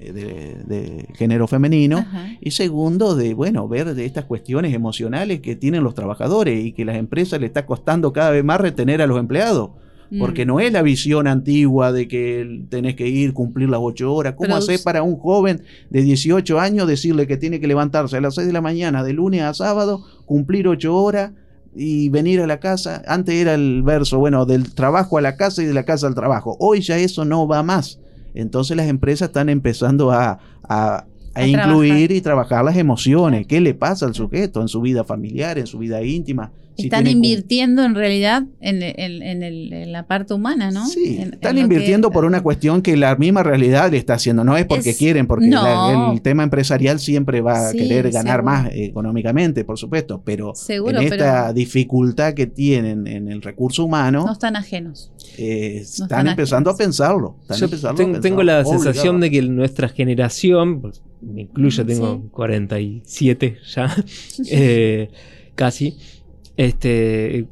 de, 0.00 0.12
de 0.66 1.06
género 1.14 1.46
femenino 1.46 1.98
Ajá. 1.98 2.30
y 2.40 2.50
segundo 2.50 3.14
de, 3.14 3.32
bueno, 3.34 3.68
ver 3.68 3.94
de 3.94 4.06
estas 4.06 4.24
cuestiones 4.24 4.74
emocionales 4.74 5.40
que 5.40 5.54
tienen 5.54 5.84
los 5.84 5.94
trabajadores 5.94 6.64
y 6.64 6.72
que 6.72 6.84
las 6.84 6.96
empresas 6.96 7.38
le 7.38 7.46
está 7.46 7.64
costando 7.64 8.12
cada 8.12 8.30
vez 8.30 8.42
más 8.42 8.60
retener 8.60 9.02
a 9.02 9.06
los 9.06 9.20
empleados. 9.20 9.70
Porque 10.18 10.44
Mm. 10.44 10.48
no 10.48 10.60
es 10.60 10.72
la 10.72 10.82
visión 10.82 11.26
antigua 11.28 11.92
de 11.92 12.08
que 12.08 12.64
tenés 12.68 12.96
que 12.96 13.06
ir, 13.08 13.32
cumplir 13.32 13.68
las 13.68 13.80
ocho 13.82 14.12
horas. 14.12 14.34
¿Cómo 14.36 14.56
hacer 14.56 14.80
para 14.82 15.02
un 15.02 15.16
joven 15.16 15.62
de 15.88 16.02
18 16.02 16.58
años 16.58 16.88
decirle 16.88 17.26
que 17.28 17.36
tiene 17.36 17.60
que 17.60 17.68
levantarse 17.68 18.16
a 18.16 18.20
las 18.20 18.34
6 18.34 18.46
de 18.48 18.52
la 18.52 18.60
mañana, 18.60 19.04
de 19.04 19.12
lunes 19.12 19.42
a 19.42 19.54
sábado, 19.54 20.04
cumplir 20.26 20.66
ocho 20.66 20.96
horas 20.96 21.30
y 21.76 22.08
venir 22.08 22.40
a 22.40 22.46
la 22.48 22.58
casa? 22.58 23.02
Antes 23.06 23.36
era 23.36 23.54
el 23.54 23.82
verso, 23.84 24.18
bueno, 24.18 24.46
del 24.46 24.74
trabajo 24.74 25.16
a 25.16 25.20
la 25.20 25.36
casa 25.36 25.62
y 25.62 25.66
de 25.66 25.74
la 25.74 25.84
casa 25.84 26.08
al 26.08 26.14
trabajo. 26.16 26.56
Hoy 26.58 26.80
ya 26.80 26.98
eso 26.98 27.24
no 27.24 27.46
va 27.46 27.62
más. 27.62 28.00
Entonces 28.34 28.76
las 28.76 28.88
empresas 28.88 29.28
están 29.28 29.48
empezando 29.48 30.10
a, 30.10 30.38
a- 30.68 31.06
a 31.32 31.40
A 31.42 31.46
incluir 31.46 31.88
trabajar. 32.08 32.10
y 32.16 32.20
trabajar 32.20 32.64
las 32.64 32.76
emociones. 32.76 33.46
¿Qué 33.46 33.60
le 33.60 33.74
pasa 33.74 34.06
al 34.06 34.14
sujeto 34.14 34.60
en 34.60 34.66
su 34.66 34.80
vida 34.80 35.04
familiar, 35.04 35.58
en 35.58 35.66
su 35.68 35.78
vida 35.78 36.02
íntima? 36.02 36.50
Están 36.84 37.06
invirtiendo 37.06 37.84
en 37.84 37.94
realidad 37.94 38.44
en, 38.60 39.92
la 39.92 40.06
parte 40.06 40.34
humana, 40.34 40.70
¿no? 40.70 40.86
Sí, 40.86 41.18
están 41.20 41.58
invirtiendo 41.58 42.10
por 42.10 42.24
una 42.24 42.42
cuestión 42.42 42.82
que 42.82 42.96
la 42.96 43.16
misma 43.16 43.42
realidad 43.42 43.90
le 43.90 43.96
está 43.96 44.14
haciendo. 44.14 44.44
No 44.44 44.56
es 44.56 44.66
porque 44.66 44.94
quieren, 44.94 45.26
porque 45.26 45.46
el 45.46 46.22
tema 46.22 46.42
empresarial 46.42 46.98
siempre 46.98 47.40
va 47.40 47.68
a 47.68 47.72
querer 47.72 48.10
ganar 48.10 48.42
más 48.42 48.68
económicamente, 48.72 49.64
por 49.64 49.78
supuesto, 49.78 50.22
pero 50.24 50.52
en 50.68 50.96
esta 50.96 51.52
dificultad 51.52 52.34
que 52.34 52.46
tienen 52.46 53.06
en 53.06 53.28
el 53.28 53.42
recurso 53.42 53.84
humano. 53.84 54.24
No 54.26 54.32
están 54.32 54.56
ajenos. 54.56 55.10
Eh, 55.38 55.78
están, 55.80 56.28
empezando 56.28 56.70
a 56.70 56.76
pensarlo. 56.76 57.36
tengo, 58.22 58.42
la 58.42 58.64
sensación 58.64 59.20
de 59.20 59.30
que 59.30 59.42
nuestra 59.42 59.88
generación, 59.88 60.80
pues, 60.80 61.02
me 61.20 61.42
incluyo, 61.42 61.84
tengo 61.84 62.28
47 62.30 63.58
ya, 63.74 63.94
eh, 64.50 65.10
casi 65.54 65.96
este, 66.60 67.46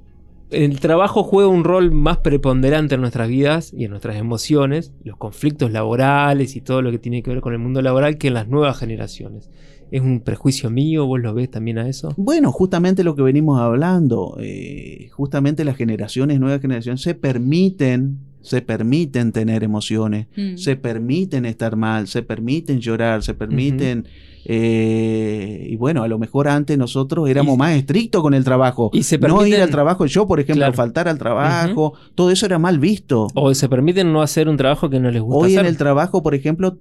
el 0.51 0.81
trabajo 0.81 1.23
juega 1.23 1.49
un 1.49 1.65
rol 1.65 1.93
más 1.93 2.19
preponderante 2.19 2.97
en 2.97 3.01
nuestras 3.01 3.27
vidas 3.27 3.73
y 3.73 3.85
en 3.85 3.91
nuestras 3.91 4.17
emociones, 4.17 4.93
los 5.03 5.17
conflictos 5.17 5.73
laborales 5.73 6.57
y 6.57 6.61
todo 6.61 6.83
lo 6.83 6.91
que 6.91 6.99
tiene 6.99 7.23
que 7.23 7.31
ver 7.31 7.41
con 7.41 7.55
el 7.55 7.59
mundo 7.59 7.81
laboral 7.81 8.19
que 8.19 8.29
en 8.29 8.35
las 8.35 8.49
nuevas 8.49 8.79
generaciones. 8.79 9.51
¿Es 9.91 10.03
un 10.03 10.21
prejuicio 10.21 10.69
mío? 10.69 11.07
¿Vos 11.07 11.21
lo 11.21 11.33
ves 11.33 11.51
también 11.51 11.79
a 11.79 11.89
eso? 11.89 12.13
Bueno, 12.19 12.53
justamente 12.53 13.03
lo 13.03 13.15
que 13.15 13.23
venimos 13.23 13.59
hablando, 13.59 14.37
eh, 14.41 15.09
justamente 15.13 15.65
las 15.65 15.79
generaciones, 15.79 16.39
nuevas 16.39 16.61
generaciones, 16.61 17.01
se 17.01 17.15
permiten, 17.15 18.19
se 18.49 18.63
permiten 18.63 19.33
tener 19.33 19.63
emociones, 19.63 20.27
mm. 20.37 20.57
se 20.57 20.77
permiten 20.77 21.45
estar 21.45 21.77
mal, 21.77 22.09
se 22.09 22.23
permiten 22.23 22.81
llorar, 22.81 23.23
se 23.23 23.35
permiten 23.35 24.07
eh, 24.51 25.67
y 25.69 25.77
bueno, 25.77 26.03
a 26.03 26.09
lo 26.09 26.19
mejor 26.19 26.49
antes 26.49 26.79
nosotros 26.79 27.29
éramos 27.29 27.59
más 27.59 27.73
estrictos 27.73 28.23
con 28.23 28.33
el 28.33 28.45
trabajo. 28.45 28.91
Y 28.95 29.03
se 29.03 29.19
no 29.19 29.47
ir 29.47 29.61
al 29.61 29.69
trabajo, 29.69 30.07
yo 30.07 30.27
por 30.27 30.41
ejemplo, 30.41 30.73
faltar 30.73 31.07
al 31.07 31.19
trabajo, 31.19 31.93
todo 32.15 32.31
eso 32.31 32.47
era 32.47 32.59
mal 32.59 32.79
visto. 32.79 33.29
O 33.35 33.53
se 33.55 33.69
permiten 33.69 34.11
no 34.11 34.23
hacer 34.23 34.49
un 34.49 34.57
trabajo 34.57 34.89
que 34.89 35.01
no 35.01 35.11
les 35.11 35.21
gusta. 35.21 35.39
Hoy 35.39 35.57
en 35.57 35.67
el 35.67 35.77
trabajo, 35.77 36.23
por 36.23 36.35
ejemplo, 36.35 36.79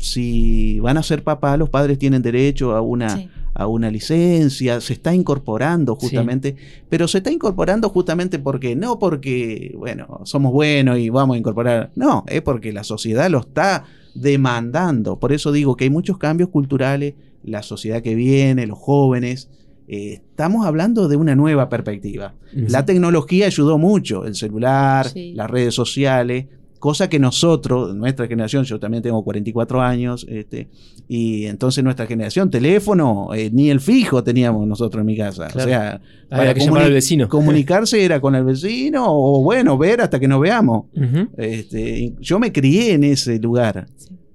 si 0.00 0.80
van 0.80 0.96
a 0.96 1.02
ser 1.02 1.22
papás, 1.22 1.58
los 1.58 1.68
padres 1.68 1.98
tienen 1.98 2.22
derecho 2.22 2.74
a 2.74 2.80
una, 2.80 3.30
a 3.54 3.66
una 3.66 3.90
licencia, 3.90 4.80
se 4.80 4.94
está 4.94 5.14
incorporando 5.14 5.94
justamente, 5.94 6.56
pero 6.88 7.06
se 7.06 7.18
está 7.18 7.30
incorporando 7.30 7.90
justamente 7.90 8.38
porque, 8.38 8.74
no 8.74 8.98
porque, 8.98 9.74
bueno, 9.76 10.20
somos 10.24 10.52
buenos 10.52 10.98
y 10.98 11.10
vamos 11.10 11.36
a 11.36 11.38
incorporar, 11.38 11.90
no, 11.94 12.24
es 12.28 12.42
porque 12.42 12.72
la 12.72 12.82
sociedad 12.82 13.30
lo 13.30 13.40
está 13.40 13.84
demandando. 14.14 15.18
Por 15.18 15.32
eso 15.32 15.52
digo 15.52 15.76
que 15.76 15.84
hay 15.84 15.90
muchos 15.90 16.18
cambios 16.18 16.48
culturales, 16.48 17.14
la 17.44 17.62
sociedad 17.62 18.02
que 18.02 18.14
viene, 18.14 18.66
los 18.66 18.78
jóvenes. 18.78 19.50
Eh, 19.86 20.14
estamos 20.14 20.66
hablando 20.66 21.08
de 21.08 21.16
una 21.16 21.34
nueva 21.34 21.68
perspectiva. 21.68 22.34
La 22.52 22.86
tecnología 22.86 23.46
ayudó 23.46 23.76
mucho, 23.76 24.24
el 24.24 24.34
celular, 24.34 25.06
las 25.14 25.50
redes 25.50 25.74
sociales, 25.74 26.46
cosa 26.80 27.08
que 27.10 27.18
nosotros, 27.18 27.94
nuestra 27.94 28.26
generación, 28.26 28.64
yo 28.64 28.80
también 28.80 29.02
tengo 29.02 29.22
44 29.22 29.82
años, 29.82 30.26
este, 30.28 30.68
y 31.06 31.44
entonces 31.44 31.84
nuestra 31.84 32.06
generación, 32.06 32.50
teléfono, 32.50 33.28
eh, 33.34 33.50
ni 33.52 33.70
el 33.70 33.80
fijo 33.80 34.24
teníamos 34.24 34.66
nosotros 34.66 35.02
en 35.02 35.06
mi 35.06 35.16
casa. 35.16 35.48
O 35.54 35.60
sea, 35.60 36.00
para 36.28 36.54
que 36.54 36.60
llamar 36.60 36.84
al 36.84 36.92
vecino. 36.92 37.28
comunicarse 37.28 38.02
era 38.02 38.18
con 38.20 38.34
el 38.34 38.44
vecino, 38.44 39.04
o 39.06 39.42
bueno, 39.42 39.76
ver 39.76 40.00
hasta 40.00 40.18
que 40.18 40.26
nos 40.26 40.40
veamos. 40.40 40.86
este, 41.36 42.14
yo 42.18 42.40
me 42.40 42.50
crié 42.50 42.94
en 42.94 43.04
ese 43.04 43.38
lugar. 43.38 43.86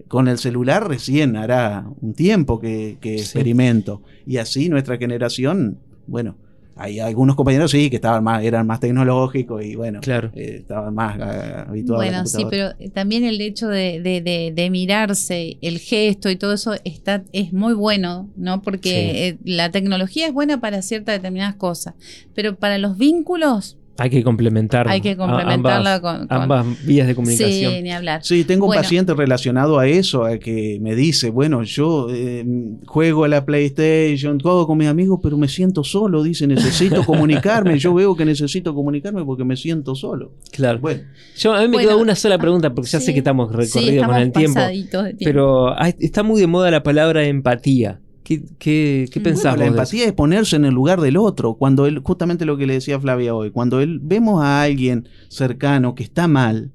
Con 0.08 0.28
el 0.28 0.38
celular 0.38 0.88
recién 0.88 1.36
hará 1.36 1.90
un 2.00 2.14
tiempo 2.14 2.60
que, 2.60 3.00
experimento. 3.02 4.04
Y 4.28 4.38
así 4.38 4.70
nuestra 4.70 4.98
generación, 4.98 5.80
bueno, 6.06 6.38
hay 6.78 7.00
algunos 7.00 7.36
compañeros 7.36 7.72
sí 7.72 7.90
que 7.90 7.96
estaban 7.96 8.24
más, 8.24 8.44
eran 8.44 8.68
más 8.68 8.82
tecnológicos 8.82 9.64
y 9.64 9.76
bueno, 9.76 10.02
claro. 10.02 10.32
Eh, 10.36 10.58
estaban 10.60 10.94
más 10.94 11.18
uh, 11.18 11.70
habituados. 11.70 12.04
Bueno, 12.04 12.26
sí, 12.26 12.46
pero 12.50 12.72
también 12.94 13.24
el 13.24 13.40
hecho 13.40 13.70
de, 13.70 14.02
de, 14.02 14.70
mirarse, 14.70 15.58
el 15.62 15.80
gesto 15.80 16.30
y 16.30 16.36
todo 16.36 16.54
eso 16.54 16.76
está, 16.84 17.24
es 17.32 17.54
muy 17.54 17.74
bueno, 17.74 18.30
¿no? 18.36 18.62
Porque 18.62 19.28
eh, 19.28 19.38
la 19.46 19.72
tecnología 19.72 20.28
es 20.28 20.34
buena 20.34 20.60
para 20.60 20.82
ciertas 20.82 21.16
determinadas 21.16 21.56
cosas, 21.56 21.94
pero 22.34 22.56
para 22.56 22.78
los 22.78 22.98
vínculos 22.98 23.78
hay 23.98 24.10
que 24.10 24.24
complementar. 24.24 24.90
Hay 24.90 25.00
que 25.00 25.16
complementarla 25.16 25.96
ambas, 25.96 26.20
con, 26.20 26.28
ambas, 26.30 26.86
vías 26.86 27.08
de 27.08 27.16
comunicación. 27.16 27.74
Sí, 27.74 27.82
ni 27.82 27.92
hablar. 27.92 28.24
Sí, 28.24 28.44
tengo 28.44 28.68
un 28.68 28.76
paciente 28.76 29.14
relacionado 29.14 29.80
a 29.80 29.88
eso, 29.88 30.26
a 30.26 30.38
que 30.38 30.80
me 30.82 30.96
dice, 30.96 31.30
bueno, 31.30 31.64
yo 31.64 32.08
eh, 32.12 32.46
juego 32.86 33.24
a 33.24 33.28
la 33.30 33.46
PlayStation, 33.46 34.38
todo 34.38 34.68
con 34.68 34.78
mis 34.78 34.88
amigos, 34.88 35.20
pero 35.24 35.38
me 35.38 35.48
siento 35.48 35.84
solo. 35.84 36.24
Dice, 36.24 36.46
necesito 36.46 37.04
comunicarme. 37.06 37.80
yo 37.80 37.94
veo 37.94 38.16
que 38.16 38.26
necesito 38.26 38.76
comunicarme 38.76 39.24
porque 39.24 39.46
me 39.46 39.56
siento 39.56 39.96
solo. 39.96 40.34
Claro. 40.52 40.80
Bueno. 40.80 41.04
Yo, 41.38 41.54
a 41.54 41.62
mí 41.62 41.70
me 41.70 41.78
quedó 41.78 41.98
una 41.98 42.16
sola 42.16 42.38
pregunta, 42.38 42.74
porque 42.74 42.90
ya 42.90 43.00
sé 43.00 43.14
que 43.14 43.20
estamos 43.20 43.52
recorridos 43.52 44.06
con 44.06 44.16
el 44.16 44.32
tiempo, 44.32 44.60
tiempo. 44.60 45.18
Pero 45.24 45.80
está 46.00 46.24
muy 46.24 46.42
de 46.42 46.48
moda 46.48 46.70
la 46.70 46.84
palabra 46.84 47.24
empatía. 47.24 48.02
¿Qué, 48.26 48.44
qué, 48.58 49.08
qué 49.12 49.20
La 49.56 49.68
empatía 49.68 50.06
es 50.06 50.14
ponerse 50.14 50.56
en 50.56 50.66
el 50.66 50.74
lugar 50.74 51.00
del 51.00 51.16
otro. 51.16 51.54
Cuando 51.54 51.86
él, 51.86 52.00
justamente 52.00 52.44
lo 52.44 52.58
que 52.58 52.66
le 52.66 52.74
decía 52.74 53.00
Flavia 53.00 53.36
hoy, 53.36 53.52
cuando 53.52 53.82
él 53.82 54.00
vemos 54.02 54.44
a 54.44 54.64
alguien 54.64 55.08
cercano 55.30 55.94
que 55.94 56.02
está 56.02 56.28
mal, 56.28 56.72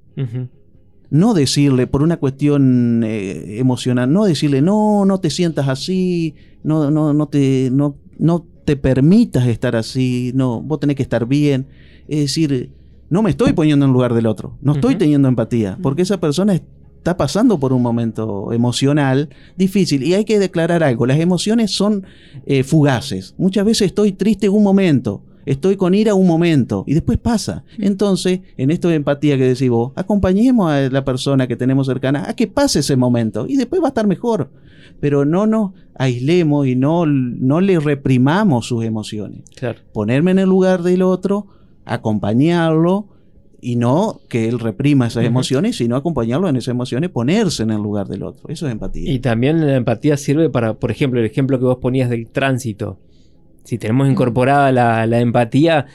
no 1.11 1.35
decirle 1.35 1.89
por 1.89 2.05
una 2.05 2.19
cuestión 2.19 3.03
eh, 3.05 3.59
emocional, 3.59 4.13
no 4.13 4.25
decirle 4.27 4.63
no, 4.63 5.05
no 5.05 5.19
te 5.19 5.29
sientas 5.29 5.67
así, 5.67 6.37
no, 6.63 6.89
no, 6.93 7.13
no 7.13 7.27
te, 7.27 7.69
no, 7.73 7.97
no 8.17 8.47
te 8.65 8.77
permitas 8.77 9.49
estar 9.49 9.75
así, 9.75 10.31
no, 10.37 10.63
vos 10.63 10.79
tenés 10.79 10.95
que 10.95 11.03
estar 11.03 11.27
bien. 11.27 11.67
Es 12.07 12.21
decir, 12.21 12.71
no 13.09 13.25
me 13.25 13.31
estoy 13.31 13.55
poniendo 13.55 13.87
en 13.87 13.91
el 13.91 13.93
lugar 13.93 14.15
del 14.15 14.27
otro, 14.27 14.57
no 14.63 14.75
estoy 14.75 14.95
teniendo 14.95 15.27
empatía, 15.27 15.77
porque 15.83 16.03
esa 16.03 16.21
persona 16.21 16.55
es 16.55 16.63
está 17.01 17.17
pasando 17.17 17.59
por 17.59 17.73
un 17.73 17.81
momento 17.81 18.53
emocional 18.53 19.31
difícil 19.57 20.03
y 20.03 20.13
hay 20.13 20.27
que 20.27 20.39
declarar 20.39 20.83
algo. 20.83 21.07
Las 21.07 21.19
emociones 21.19 21.71
son 21.71 22.05
eh, 22.45 22.63
fugaces. 22.63 23.35
Muchas 23.39 23.65
veces 23.65 23.87
estoy 23.87 24.13
triste 24.13 24.51
un 24.51 24.63
momento, 24.63 25.23
estoy 25.47 25.77
con 25.77 25.95
ira 25.95 26.13
un 26.13 26.27
momento 26.27 26.85
y 26.87 26.93
después 26.93 27.17
pasa. 27.17 27.65
Mm. 27.79 27.85
Entonces, 27.85 28.41
en 28.59 28.71
esto 28.71 28.89
de 28.89 28.97
empatía 28.97 29.39
que 29.39 29.49
decís 29.49 29.71
vos, 29.71 29.93
acompañemos 29.97 30.71
a 30.71 30.91
la 30.91 31.03
persona 31.03 31.47
que 31.47 31.57
tenemos 31.57 31.87
cercana 31.87 32.29
a 32.29 32.37
que 32.37 32.47
pase 32.47 32.81
ese 32.81 32.97
momento 32.97 33.47
y 33.49 33.57
después 33.57 33.81
va 33.81 33.87
a 33.87 33.89
estar 33.89 34.07
mejor. 34.07 34.51
Pero 35.01 35.25
no 35.25 35.47
nos 35.47 35.71
aislemos 35.95 36.67
y 36.67 36.77
no, 36.77 37.07
no 37.07 37.63
le 37.63 37.81
reprimamos 37.81 38.67
sus 38.67 38.85
emociones. 38.85 39.41
Ponerme 39.95 40.33
en 40.33 40.41
el 40.41 40.51
lugar 40.51 40.83
del 40.83 41.01
otro, 41.01 41.47
acompañarlo 41.87 43.09
y 43.61 43.77
no 43.77 44.21
que 44.29 44.49
él 44.49 44.59
reprima 44.59 45.07
esas 45.07 45.25
emociones, 45.25 45.77
sino 45.77 45.97
acompañarlo 45.97 46.49
en 46.49 46.57
esas 46.57 46.73
emociones, 46.73 47.11
ponerse 47.11 47.63
en 47.63 47.71
el 47.71 47.83
lugar 47.83 48.09
del 48.09 48.23
otro. 48.23 48.49
Eso 48.49 48.67
es 48.67 48.73
empatía. 48.73 49.13
Y 49.13 49.19
también 49.19 49.67
la 49.67 49.77
empatía 49.77 50.17
sirve 50.17 50.51
para, 50.51 50.75
por 50.75 50.91
ejemplo, 50.91 51.21
el 51.21 51.27
ejemplo 51.27 51.59
que 51.59 51.65
vos 51.65 51.79
ponías 51.79 52.11
del 52.11 52.29
tránsito. 52.29 52.99
Si 53.65 53.79
tenemos 53.79 54.09
incorporada 54.09 54.73
la, 54.73 55.21
empatía, 55.21 55.87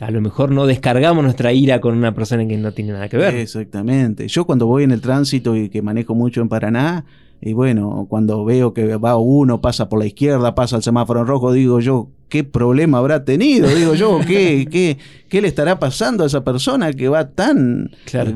a 0.00 0.10
lo 0.10 0.20
mejor 0.20 0.50
no 0.50 0.66
descargamos 0.66 1.22
nuestra 1.22 1.52
ira 1.52 1.80
con 1.80 1.96
una 1.96 2.14
persona 2.14 2.46
que 2.46 2.56
no 2.56 2.72
tiene 2.72 2.92
nada 2.92 3.08
que 3.08 3.16
ver. 3.16 3.34
Exactamente. 3.34 4.28
Yo 4.28 4.44
cuando 4.44 4.66
voy 4.66 4.84
en 4.84 4.90
el 4.90 5.00
tránsito 5.00 5.56
y 5.56 5.68
que 5.68 5.82
manejo 5.82 6.14
mucho 6.14 6.40
en 6.40 6.48
Paraná, 6.48 7.04
y 7.46 7.52
bueno, 7.52 8.06
cuando 8.08 8.42
veo 8.42 8.72
que 8.72 8.96
va 8.96 9.18
uno, 9.18 9.60
pasa 9.60 9.90
por 9.90 9.98
la 9.98 10.06
izquierda, 10.06 10.54
pasa 10.54 10.76
el 10.76 10.82
semáforo 10.82 11.20
en 11.20 11.26
rojo, 11.26 11.52
digo 11.52 11.78
yo, 11.78 12.08
¿qué 12.30 12.42
problema 12.42 12.96
habrá 12.96 13.26
tenido? 13.26 13.68
Digo 13.68 13.94
yo, 13.94 14.18
¿qué, 14.26 14.66
qué, 14.70 14.96
qué 15.28 15.42
le 15.42 15.48
estará 15.48 15.78
pasando 15.78 16.24
a 16.24 16.26
esa 16.26 16.42
persona 16.42 16.94
que 16.94 17.06
va 17.10 17.28
tan... 17.28 17.90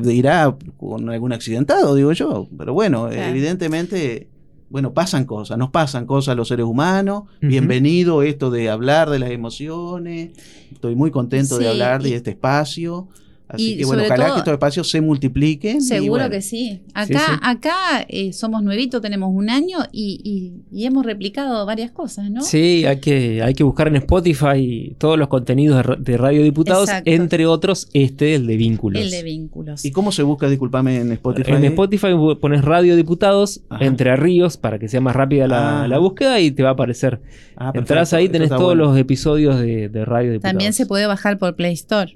Irá 0.05 0.55
con 0.77 1.09
algún 1.09 1.33
accidentado, 1.33 1.95
digo 1.95 2.11
yo. 2.11 2.47
Pero 2.55 2.73
bueno, 2.73 3.11
evidentemente 3.11 4.27
bueno, 4.69 4.93
pasan 4.93 5.25
cosas, 5.25 5.57
nos 5.57 5.71
pasan 5.71 6.05
cosas 6.05 6.33
a 6.33 6.35
los 6.35 6.47
seres 6.47 6.67
humanos. 6.67 7.23
Bienvenido 7.41 8.21
esto 8.21 8.51
de 8.51 8.69
hablar 8.69 9.09
de 9.09 9.17
las 9.17 9.31
emociones. 9.31 10.33
Estoy 10.71 10.93
muy 10.93 11.09
contento 11.09 11.57
de 11.57 11.67
hablar 11.67 12.03
de 12.03 12.13
este 12.13 12.29
espacio. 12.29 13.07
Así 13.49 13.77
que 13.77 13.85
bueno, 13.85 14.03
ojalá 14.03 14.33
que 14.33 14.37
estos 14.39 14.53
espacios 14.53 14.89
se 14.91 15.01
multipliquen. 15.01 15.81
Seguro 15.81 16.29
que 16.29 16.39
sí. 16.39 16.81
Acá, 16.93 17.39
acá 17.41 18.05
eh, 18.07 18.31
somos 18.31 18.61
nuevitos, 18.61 19.01
tenemos 19.01 19.31
un 19.33 19.49
año 19.49 19.79
y, 19.91 20.53
hemos 20.71 21.03
replicado 21.03 21.65
varias 21.65 21.89
cosas, 21.89 22.29
¿no? 22.29 22.41
Sí, 22.41 22.85
hay 22.85 22.99
que, 22.99 23.41
hay 23.41 23.55
que 23.55 23.63
buscar 23.63 23.87
en 23.87 23.95
Spotify 23.97 24.95
todos 24.99 25.17
los 25.17 25.29
contenidos 25.29 25.83
de, 25.97 26.17
Radio 26.17 26.43
Diputados, 26.43 26.89
entre 27.05 27.47
otros 27.47 27.89
este, 27.93 28.35
el 28.35 28.45
de 28.45 28.55
vínculos. 28.55 29.01
El 29.01 29.09
de 29.09 29.23
vínculos. 29.23 29.83
¿Y 29.83 29.91
cómo 29.91 30.11
se 30.11 30.21
busca, 30.21 30.47
disculpame, 30.47 30.97
en 30.97 31.11
Spotify? 31.13 31.51
En 31.53 31.65
Spotify 31.65 32.07
pones 32.39 32.63
Radio 32.63 32.95
Diputados, 32.95 33.61
Entre 33.79 34.15
Ríos, 34.15 34.57
para 34.57 34.77
que 34.77 34.87
sea 34.87 35.01
más 35.01 35.15
rápida 35.15 35.47
la, 35.47 35.85
ah. 35.85 35.97
búsqueda 35.97 36.39
y 36.39 36.51
te 36.51 36.61
va 36.61 36.69
a 36.69 36.73
aparecer. 36.73 37.19
Ah, 37.57 37.71
Entrás 37.73 38.13
ahí, 38.13 38.29
tenés 38.29 38.49
todos 38.49 38.77
los 38.77 38.95
episodios 38.95 39.59
de, 39.59 39.89
de 39.89 40.05
Radio 40.05 40.33
Diputados. 40.33 40.51
También 40.51 40.73
se 40.73 40.85
puede 40.85 41.07
bajar 41.07 41.39
por 41.39 41.55
Play 41.55 41.73
Store. 41.73 42.15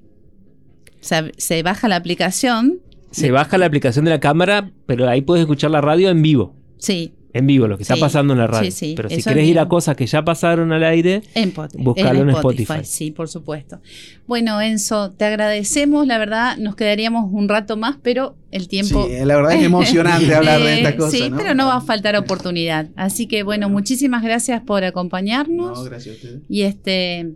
O 1.04 1.06
sea, 1.06 1.30
se 1.38 1.62
baja 1.64 1.90
la 1.90 1.98
aplicación. 1.98 2.80
Se 3.12 3.30
baja 3.30 3.58
la 3.58 3.66
aplicación 3.66 4.06
de 4.06 4.12
la 4.12 4.22
cámara, 4.22 4.72
pero 4.86 5.10
ahí 5.10 5.22
puedes 5.22 5.42
escuchar 5.42 5.70
la 5.70 5.82
radio 5.82 6.10
en 6.10 6.22
vivo. 6.22 6.56
Sí, 6.78 7.14
en 7.34 7.48
vivo, 7.48 7.68
lo 7.68 7.78
que 7.78 7.82
está 7.82 7.96
pasando 7.96 8.34
en 8.34 8.40
la 8.40 8.48
radio. 8.48 8.72
Pero 8.96 9.10
si 9.10 9.24
querés 9.24 9.48
ir 9.48 9.58
a 9.58 9.68
cosas 9.68 9.96
que 9.96 10.06
ya 10.06 10.24
pasaron 10.24 10.72
al 10.72 10.84
aire, 10.84 11.24
en 11.34 11.52
buscarlo 11.80 12.22
en, 12.22 12.30
Spotify. 12.30 12.84
Sí, 12.84 13.10
por 13.10 13.28
supuesto. 13.28 13.82
Bueno, 14.28 14.62
Enzo, 14.62 15.12
te 15.12 15.26
agradecemos. 15.26 16.06
La 16.06 16.20
verdad, 16.20 16.58
nos 16.58 16.76
quedaríamos 16.76 17.32
un 17.34 17.50
rato 17.50 17.76
más, 17.76 17.98
pero 18.04 18.36
el 18.52 18.68
tiempo. 18.68 19.08
Sí, 19.08 19.26
la 19.26 19.36
verdad 19.36 19.54
es 19.54 19.64
emocionante 19.66 20.34
hablar 20.34 20.62
de 20.62 20.76
estas 20.76 20.94
cosas. 20.94 21.12
Sí, 21.12 21.32
pero 21.36 21.56
no 21.56 21.68
va 21.68 21.78
a 21.78 21.82
faltar 21.82 22.16
oportunidad. 22.16 22.90
Así 22.96 23.26
que, 23.26 23.42
bueno, 23.42 23.68
muchísimas 23.68 24.22
gracias 24.22 24.62
por 24.62 24.84
acompañarnos. 24.84 25.80
No, 25.80 25.84
gracias 25.84 26.14
a 26.14 26.18
ustedes. 26.18 26.42
Y 26.48 26.62
este. 26.62 27.32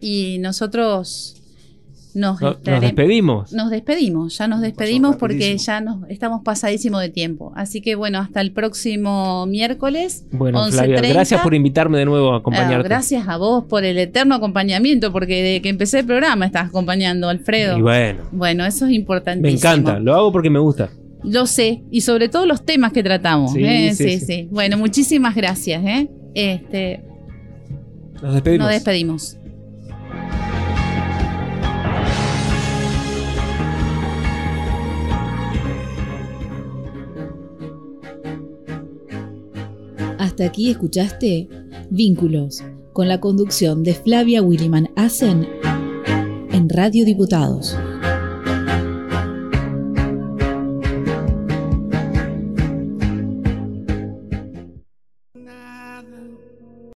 Y 0.00 0.38
nosotros 0.40 1.40
nos, 2.16 2.40
despedimos. 2.62 3.52
Nos 3.52 3.70
despedimos, 3.70 4.38
ya 4.38 4.48
nos 4.48 4.62
despedimos 4.62 5.16
porque 5.16 5.56
ya 5.58 5.82
nos 5.82 6.08
estamos 6.08 6.42
pasadísimo 6.42 6.98
de 6.98 7.10
tiempo. 7.10 7.52
Así 7.54 7.82
que 7.82 7.94
bueno, 7.94 8.18
hasta 8.18 8.40
el 8.40 8.52
próximo 8.52 9.44
miércoles. 9.44 10.24
Bueno, 10.32 10.64
gracias 10.70 11.42
por 11.42 11.54
invitarme 11.54 11.98
de 11.98 12.06
nuevo 12.06 12.32
a 12.32 12.38
acompañarte. 12.38 12.74
Ah, 12.74 12.82
gracias 12.82 13.28
a 13.28 13.36
vos 13.36 13.64
por 13.64 13.84
el 13.84 13.98
eterno 13.98 14.34
acompañamiento, 14.34 15.12
porque 15.12 15.42
desde 15.42 15.62
que 15.62 15.68
empecé 15.68 15.98
el 15.98 16.06
programa 16.06 16.46
estás 16.46 16.68
acompañando, 16.68 17.28
Alfredo. 17.28 17.76
Y 17.76 17.82
bueno. 17.82 18.24
Bueno, 18.32 18.64
eso 18.64 18.86
es 18.86 18.92
importantísimo. 18.92 19.52
Me 19.52 19.52
encanta, 19.52 19.98
lo 19.98 20.14
hago 20.14 20.32
porque 20.32 20.48
me 20.48 20.58
gusta. 20.58 20.88
Lo 21.22 21.46
sé, 21.46 21.82
y 21.90 22.00
sobre 22.00 22.30
todo 22.30 22.46
los 22.46 22.64
temas 22.64 22.92
que 22.92 23.02
tratamos. 23.02 23.52
Sí, 23.52 23.62
¿eh? 23.62 23.94
sí, 23.94 24.20
sí, 24.20 24.48
Bueno, 24.50 24.78
muchísimas 24.78 25.34
gracias. 25.34 25.84
¿eh? 25.84 26.08
Este, 26.34 27.02
nos 28.22 28.32
despedimos. 28.32 28.64
Nos 28.64 28.74
despedimos. 28.74 29.38
Hasta 40.26 40.44
aquí 40.44 40.70
escuchaste 40.70 41.48
Vínculos, 41.88 42.64
con 42.92 43.06
la 43.06 43.20
conducción 43.20 43.84
de 43.84 43.94
Flavia 43.94 44.42
Williman 44.42 44.90
Asen 44.96 45.46
en 46.50 46.68
Radio 46.68 47.04
Diputados. 47.04 47.76